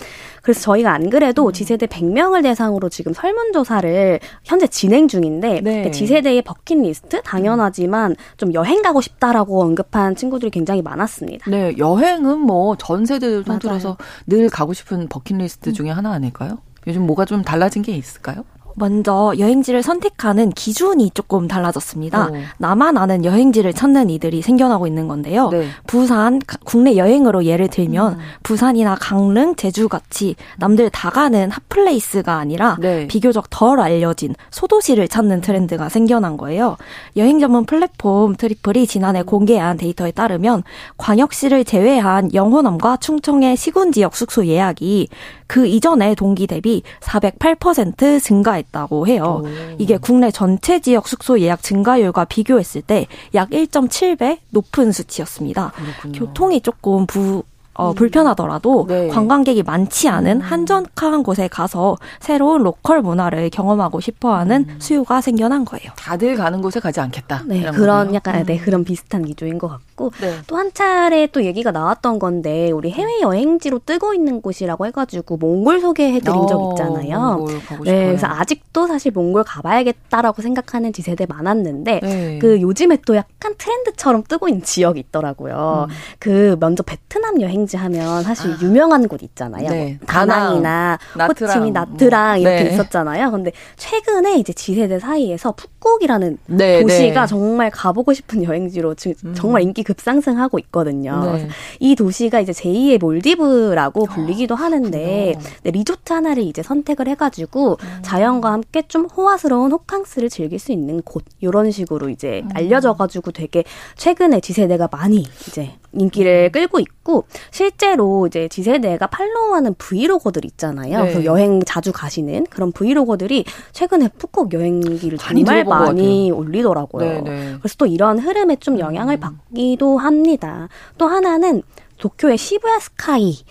[0.44, 1.52] 그래서 저희가 안 그래도 음.
[1.52, 5.90] Z세대 100명을 대상으로 지금 설문조사를 현재 진행 중인데 네.
[5.90, 11.50] Z세대의 버킷리스트 당연하지만 좀 여행 가고 싶다라고 언급한 친구들이 굉장히 많았습니다.
[11.50, 16.58] 네, 여행은 뭐 전 세대들 통틀어서 늘 가고 싶은 버킷리스트 중에 하나 아닐까요?
[16.86, 18.44] 요즘 뭐가 좀 달라진 게 있을까요?
[18.74, 22.28] 먼저 여행지를 선택하는 기준이 조금 달라졌습니다.
[22.28, 22.36] 오.
[22.58, 25.48] 나만 아는 여행지를 찾는 이들이 생겨나고 있는 건데요.
[25.50, 25.68] 네.
[25.86, 28.18] 부산 국내 여행으로 예를 들면 음.
[28.42, 33.06] 부산이나 강릉, 제주 같이 남들 다 가는 핫플레이스가 아니라 네.
[33.06, 36.76] 비교적 덜 알려진 소도시를 찾는 트렌드가 생겨난 거예요.
[37.16, 40.62] 여행 전문 플랫폼 트리플이 지난해 공개한 데이터에 따르면
[40.98, 45.08] 광역시를 제외한 영호남과 충청의 시군 지역 숙소 예약이
[45.46, 49.42] 그 이전의 동기 대비 408% 증가했 다고 해요.
[49.44, 49.48] 오.
[49.78, 55.72] 이게 국내 전체 지역 숙소 예약 증가율과 비교했을 때 약 1.7배 높은 수치였습니다.
[55.74, 56.18] 그렇군요.
[56.18, 57.42] 교통이 조금 부
[57.74, 57.94] 어, 음.
[57.94, 59.08] 불편하더라도 네.
[59.08, 60.40] 관광객이 많지 않은 음.
[60.40, 64.76] 한적한 곳에 가서 새로운 로컬 문화를 경험하고 싶어하는 음.
[64.78, 65.92] 수요가 생겨난 거예요.
[65.96, 67.42] 다들 가는 곳에 가지 않겠다.
[67.46, 68.14] 네, 그런 거군요.
[68.14, 68.64] 약간 네 음.
[68.64, 70.38] 그런 비슷한 기조인 것 같고 네.
[70.46, 76.36] 또한 차례 또 얘기가 나왔던 건데 우리 해외 여행지로 뜨고 있는 곳이라고 해가지고 몽골 소개해드린
[76.36, 77.36] 어, 적 있잖아요.
[77.38, 82.38] 몽골 가고 네, 그래서 아직도 사실 몽골 가봐야겠다라고 생각하는 지세대 많았는데 네.
[82.40, 85.86] 그 요즘에 또 약간 트렌드처럼 뜨고 있는 지역이 있더라고요.
[85.88, 85.94] 음.
[86.18, 88.58] 그 먼저 베트남 여행 여행지 하면 사실 아.
[88.60, 89.68] 유명한 곳 있잖아요.
[89.68, 89.96] 네.
[89.98, 90.98] 뭐 다낭이나
[91.28, 92.70] 호치민, 나트랑 이렇게 네.
[92.72, 93.30] 있었잖아요.
[93.30, 97.26] 근데 최근에 이제 지세대 사이에서 푸꾸옥이라는 네, 도시가 네.
[97.26, 99.34] 정말 가보고 싶은 여행지로 지금 음.
[99.34, 101.32] 정말 인기 급상승하고 있거든요.
[101.36, 101.48] 네.
[101.80, 107.98] 이 도시가 이제 제2의 몰디브라고 아, 불리기도 하는데 네, 리조트 하나를 이제 선택을 해가지고 음.
[108.02, 112.50] 자연과 함께 좀 호화스러운 호캉스를 즐길 수 있는 곳 이런 식으로 이제 음.
[112.54, 113.64] 알려져가지고 되게
[113.96, 116.52] 최근에 지세대가 많이 이제 인기를 음.
[116.52, 121.04] 끌고 있고 실제로 이제 지세대가 팔로우하는 브이로거들 있잖아요.
[121.04, 121.24] 네.
[121.24, 127.04] 여행 자주 가시는 그런 브이로거들이 최근에 푸콕 여행기를 정말 많이 올리더라고요.
[127.04, 127.54] 네, 네.
[127.58, 129.20] 그래서 또 이런 흐름에 좀 영향을 음.
[129.20, 130.68] 받기도 합니다.
[130.98, 131.62] 또 하나는
[131.98, 133.44] 도쿄의 시부야 스카이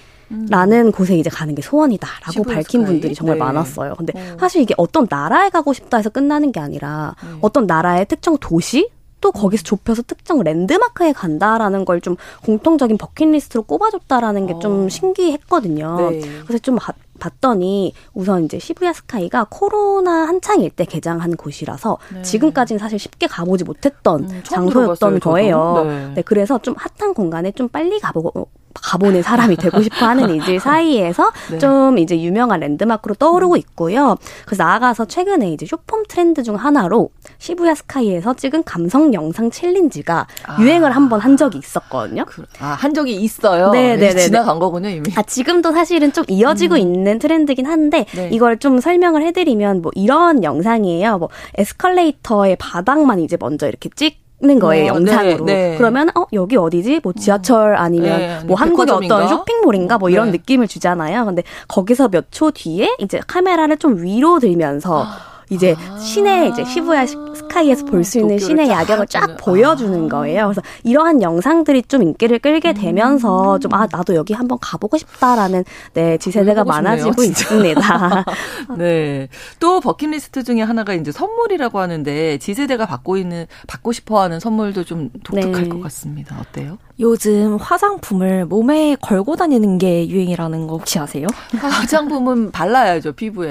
[0.49, 2.85] 라는 곳에 이제 가는 게 소원이다라고 밝힌 스카이?
[2.85, 3.43] 분들이 정말 네.
[3.43, 3.93] 많았어요.
[3.95, 4.37] 근데 어.
[4.39, 7.37] 사실 이게 어떤 나라에 가고 싶다 해서 끝나는 게 아니라 네.
[7.41, 8.89] 어떤 나라의 특정 도시
[9.23, 14.89] 또 거기서 좁혀서 특정 랜드마크에 간다라는 걸 좀 공통적인 버킷리스트로 꼽아줬다라는 게좀 어.
[14.89, 16.09] 신기했거든요.
[16.11, 16.21] 네.
[16.45, 16.77] 그래서 좀
[17.19, 22.21] 봤더니 우선 이제 시부야 스카이가 코로나 한창일 때 개장한 곳이라서 네.
[22.21, 25.83] 지금까지는 사실 쉽게 가보지 못했던 음, 장소였던 거예요.
[25.85, 26.11] 네.
[26.15, 26.21] 네.
[26.23, 31.57] 그래서 좀 핫한 공간에 좀 빨리 가보고 가보는 사람이 되고 싶어 하는 이들 사이에서 네.
[31.59, 34.17] 좀 이제 유명한 랜드마크로 떠오르고 있고요.
[34.45, 40.61] 그래서 나아가서 최근에 이제 쇼폼 트렌드 중 하나로 시부야 스카이에서 찍은 감성 영상 챌린지가 아.
[40.61, 42.25] 유행을 한번 한 적이 있었거든요.
[42.25, 43.69] 그, 아, 한 적이 있어요.
[43.71, 44.21] 네, 네, 네.
[44.21, 45.11] 지나간 거군요, 이미.
[45.15, 46.79] 아, 지금도 사실은 좀 이어지고 음.
[46.79, 48.29] 있는 트렌드긴 한데 네.
[48.31, 51.17] 이걸 좀 설명을 해드리면 뭐 이런 영상이에요.
[51.17, 55.77] 뭐 에스컬레이터의 바닥만 이제 먼저 이렇게 찍 는 거예요 어, 영상으로 네, 네.
[55.77, 60.31] 그러면 어 여기 어디지 뭐 지하철 아니면 네, 뭐 한국의 어떤 쇼핑몰인가 뭐 이런 네.
[60.33, 65.05] 느낌을 주잖아요 근데 거기서 몇 초 뒤에 이제 카메라를 좀 위로 들면서
[65.53, 70.45] 이제 아~ 시내 이제 시부야 스카이에서 볼 수 있는 시내 야경을 쫙 아~ 보여주는 거예요.
[70.47, 72.73] 그래서 이러한 영상들이 좀 인기를 끌게 음.
[72.73, 78.25] 되면서 음~ 좀아 나도 여기 한번 가보고 싶다라는 네 지세대가 많아지고 싶네요, 있습니다.
[78.77, 79.29] 네.
[79.59, 85.63] 또 버킷리스트 중에 하나가 이제 선물이라고 하는데 지세대가 받고 있는 받고 싶어하는 선물도 좀 독특할
[85.63, 85.69] 네.
[85.69, 86.37] 것 같습니다.
[86.39, 86.77] 어때요?
[86.99, 91.25] 요즘 화장품을 몸에 걸고 다니는 게 유행이라는 거 혹시 아세요?
[91.57, 93.49] 화장품은 발라야죠 피부에.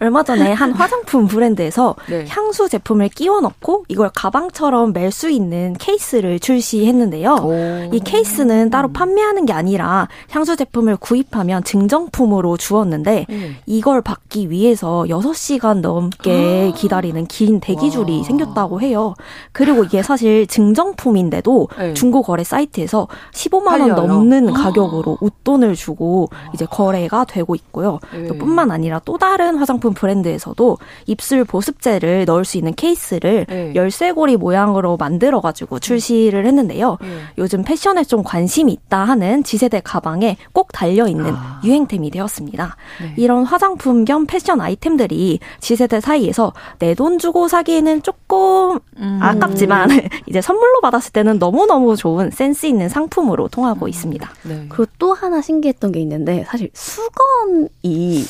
[0.00, 2.24] 얼마 전에 한 화장품 브랜드에서 네.
[2.26, 7.34] 향수 제품을 끼워 넣고 이걸 가방처럼 멜 수 있는 케이스를 출시했는데요.
[7.42, 7.90] 오.
[7.92, 13.56] 이 케이스는 따로 판매하는 게 아니라 향수 제품을 구입하면 증정품으로 주었는데 음.
[13.66, 18.24] 이걸 받기 위해서 6시간 넘게 기다리는 긴 대기줄이 와.
[18.24, 19.14] 생겼다고 해요.
[19.52, 21.94] 그리고 이게 사실 증정품인데도 네.
[21.94, 27.98] 중고 거래 사이트 에서 15만 원 넘는 가격으로 웃돈을 주고 이제 거래가 되고 있고요.
[28.12, 28.26] 네.
[28.28, 33.72] 또 뿐만 아니라 또 다른 화장품 브랜드에서도 입술 보습제를 넣을 수 있는 케이스를 네.
[33.74, 36.98] 열쇠고리 모양으로 만들어 가지고 출시를 했는데요.
[37.00, 37.08] 네.
[37.38, 41.60] 요즘 패션에 좀 관심이 있다 하는 지세대 가방에 꼭 달려 있는 아.
[41.64, 42.76] 유행템이 되었습니다.
[43.02, 43.14] 네.
[43.16, 49.18] 이런 화장품 겸 패션 아이템들이 지세대 사이에서 내 돈 주고 사기에는 조금 음.
[49.22, 49.88] 아깝지만
[50.28, 53.88] 이제 선물로 받았을 때는 너무너무 좋은 센스 있는 상품으로 통하고 음.
[53.88, 54.30] 있습니다.
[54.44, 54.66] 네.
[54.68, 58.24] 그리고 또 하나 신기했던 게 있는데 사실 수건이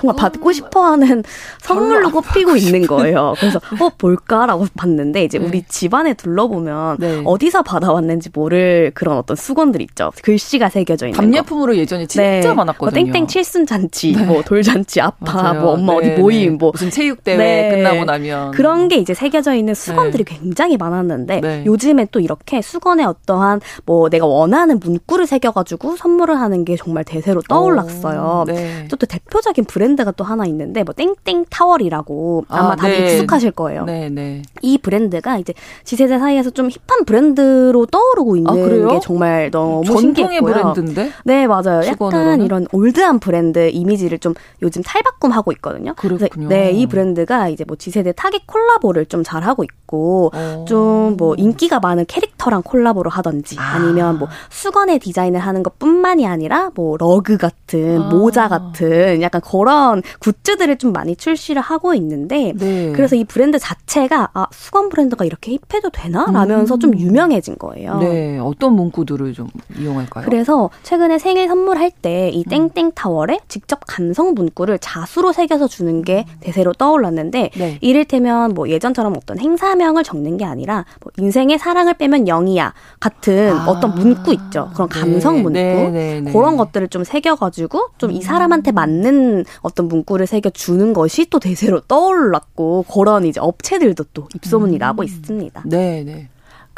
[0.00, 1.22] 정말 받고 싶어하는
[1.58, 3.34] 선물로 꼽히고 있는 거예요.
[3.38, 5.46] 그래서 어 뭘까라고 봤는데 이제 네.
[5.46, 7.22] 우리 집안에 둘러보면 네.
[7.24, 10.10] 어디서 받아왔는지 모를 그런 어떤 수건들 있죠.
[10.22, 12.54] 글씨가 새겨져 있는 답례품으로 예전에 진짜 네.
[12.54, 13.04] 많았거든요.
[13.04, 14.24] 뭐 땡땡 칠순 잔치, 네.
[14.24, 15.60] 뭐 돌잔치, 아빠, 맞아요.
[15.60, 19.54] 뭐 엄마 어디 네, 모임, 뭐 무슨 체육 대회 끝나고 나면 그런 게 이제 새겨져
[19.54, 26.40] 있는 수건들이 굉장히 많았는데 요즘에 또 이렇게 수건에 어떠한 뭐 내가 원하는 문구를 새겨가지고 선물을
[26.40, 28.44] 하는 게 정말 대세로 떠올랐어요.
[28.48, 28.86] 오, 네.
[28.90, 33.14] 또, 또 대표적인 브랜드 가 또 하나 있는데 뭐 땡땡 타월이라고 아마 아, 다들 네.
[33.14, 33.84] 익숙하실 거예요.
[33.84, 34.42] 네, 네.
[34.60, 35.54] 이 브랜드가 이제
[35.84, 41.10] Z세대 사이에서 좀 hip한 브랜드로 떠오르고 있는 아, 게 정말 너무 전통의 브랜드인데?
[41.24, 41.82] 네, 맞아요.
[41.82, 42.26] 수건으로는?
[42.26, 45.94] 약간 이런 old한 브랜드 이미지를 좀 요즘 탈바꿈하고 있거든요.
[45.94, 46.48] 그렇군요.
[46.48, 50.64] 네, 이 브랜드가 이제 뭐 Z세대 타깃 콜라보를 좀 잘하고 있고 어.
[50.68, 53.76] 좀뭐 인기가 많은 캐릭터랑 콜라보를 하던지 아.
[53.76, 58.08] 아니면 뭐 수건의 디자인을 하는 것뿐만이 아니라 뭐 러그 같은 아.
[58.08, 59.40] 모자 같은 약간
[59.70, 62.90] 그런 굿즈들을 좀 많이 출시를 하고 있는데 네.
[62.92, 66.26] 그래서 이 브랜드 자체가 아 수건 브랜드가 이렇게 힙해도 되나?
[66.32, 66.80] 라면서 음.
[66.80, 67.98] 좀 유명해진 거예요.
[67.98, 69.46] 네, 어떤 문구들을 좀
[69.78, 70.24] 이용할까요?
[70.24, 72.70] 그래서 최근에 생일 선물할 때이 음.
[72.72, 76.36] 땡땡 타월에 직접 감성 문구를 자수로 새겨서 주는 게 음.
[76.40, 77.78] 대세로 떠올랐는데 네.
[77.80, 83.66] 이를테면 뭐 예전처럼 어떤 행사명을 적는 게 아니라 뭐 인생의 사랑을 빼면 영이야 같은 아.
[83.68, 84.70] 어떤 문구 있죠.
[84.74, 85.00] 그런 네.
[85.00, 90.50] 감성 문구 네, 네, 네, 그런 것들을 좀 새겨가지고 좀이 사람한테 맞는 어떤 문구를 새겨
[90.50, 94.78] 주는 것이 또 대세로 떠올랐고 그런 이제 업체들도 또 입소문이 음.
[94.78, 95.62] 나고 있습니다.
[95.66, 96.28] 네, 네.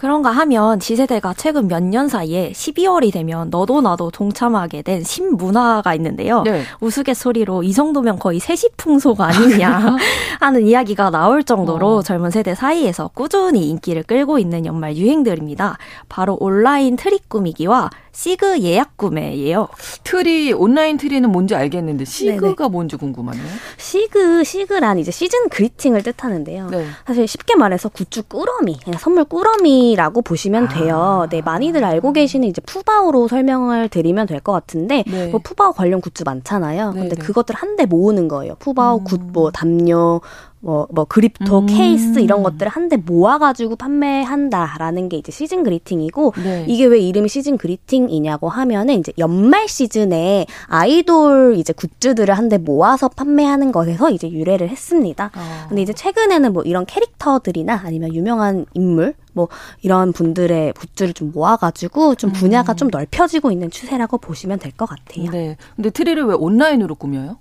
[0.02, 6.42] 그런가 하면 Z세대가 최근 몇 년 사이에 12월이 되면 너도 나도 동참하게 된 신문화가 있는데요.
[6.42, 6.62] 네.
[6.80, 9.96] 우스갯소리로 이 정도면 거의 세시풍속 아니냐
[10.40, 12.02] 하는 이야기가 나올 정도로 어.
[12.02, 15.76] 젊은 세대 사이에서 꾸준히 인기를 끌고 있는 연말 유행들입니다.
[16.08, 19.68] 바로 온라인 트리 꾸미기와 시그 예약 구매예요.
[20.04, 22.68] 트리 온라인 트리는 뭔지 알겠는데 시그가 네네.
[22.70, 23.44] 뭔지 궁금하네요.
[23.78, 26.68] 시그 시그란 이제 시즌 greeting을 뜻하는데요.
[26.70, 26.86] 네.
[27.06, 31.22] 사실 쉽게 말해서 굿즈 꾸러미, 그냥 선물 꾸러미 라고 보시면 돼요.
[31.24, 31.26] 아.
[31.30, 35.28] 네, 많이들 알고 계시는 이제 푸바오로 설명을 드리면 될 것 같은데 네.
[35.28, 36.92] 뭐 푸바오 관련 굿즈 많잖아요.
[36.92, 37.08] 네네.
[37.08, 38.56] 근데 그것들 한데 모으는 거예요.
[38.58, 39.04] 푸바오 음.
[39.04, 40.20] 굿뭐 담요
[40.64, 41.66] 뭐, 뭐, 그립톡, 음.
[41.66, 46.64] 케이스 이런 것들을 한데 모아가지고 판매한다라는 게 이제 season greeting이고, 네.
[46.68, 53.72] 이게 왜 이름이 season greeting이냐고 하면은 이제 연말 시즌에 아이돌 이제 굿즈들을 한데 모아서 판매하는
[53.72, 55.32] 것에서 이제 유래를 했습니다.
[55.36, 55.66] 어.
[55.68, 59.48] 근데 이제 최근에는 뭐 이런 캐릭터들이나 아니면 유명한 인물, 뭐
[59.80, 62.76] 이런 분들의 굿즈를 좀 모아가지고 좀 분야가 음.
[62.76, 65.30] 좀 넓혀지고 있는 추세라고 보시면 될 것 같아요.
[65.30, 65.56] 네.
[65.76, 67.36] 근데 트리를 왜 온라인으로 꾸며요?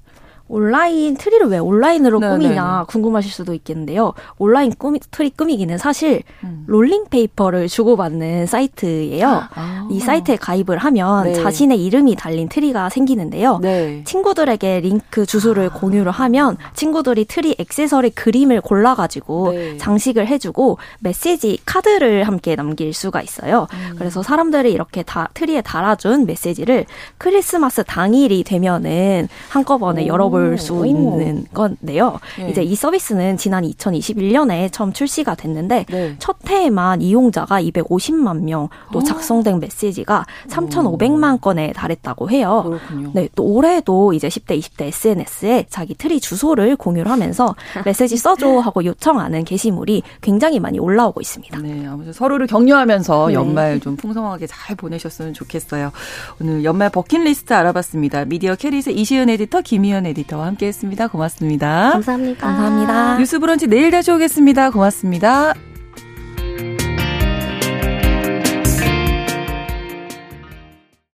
[0.52, 2.86] 온라인 트리를 왜 온라인으로 네, 꾸미냐 네, 네.
[2.88, 4.14] 궁금하실 수도 있겠는데요.
[4.38, 6.66] 온라인 꾸미, 트리 꾸미기는 사실 음.
[6.68, 9.43] rolling paper를 주고받는 사이트예요.
[9.56, 9.88] 아.
[9.89, 11.34] 이 사이트에 가입을 하면 네.
[11.36, 13.60] 자신의 이름이 달린 트리가 생기는데요.
[13.60, 14.04] 네.
[14.04, 15.80] 친구들에게 링크 주소를 아.
[15.80, 19.78] 공유를 하면 친구들이 트리 액세서리 그림을 골라가지고 네.
[19.78, 23.68] 장식을 해주고 메시지 카드를 함께 남길 수가 있어요.
[23.72, 23.95] 음.
[23.97, 26.86] 그래서 사람들이 이렇게 다 트리에 달아준 메시지를
[27.18, 32.20] 크리스마스 당일이 되면은 한꺼번에 열어볼 볼 수 있는 건데요.
[32.38, 32.50] 네.
[32.50, 36.16] 이제 이 서비스는 지난 2021년에 처음 출시가 됐는데 네.
[36.20, 39.04] 첫 해에만 이용자가 250만 명, 또 어.
[39.04, 42.64] 작성된 메시지가 3,500만 건에 달했다고 해요.
[42.66, 43.12] 그렇군요.
[43.14, 48.86] 네, 또 올해도 이제 10대, 20대 SNS에 자기 트리 주소를 공유를 하면서 메시지 써줘 하고
[48.86, 51.60] 요청하는 게시물이 굉장히 많이 올라오고 있습니다.
[51.60, 53.34] 네, 아무튼 서로를 격려하면서 네.
[53.34, 55.92] 연말 좀 풍성하게 잘 보내셨으면 좋겠어요.
[56.39, 58.26] 오늘 연말 버킷리스트 알아봤습니다.
[58.26, 61.07] 미디어 캐릿의 이시은 에디터, 김희연 에디터 에디터와 함께했습니다.
[61.07, 61.91] 고맙습니다.
[61.93, 62.47] 감사합니다.
[62.47, 63.17] 감사합니다.
[63.17, 64.72] 뉴스 브런치 내일 다시 오겠습니다.
[64.72, 65.53] 고맙습니다.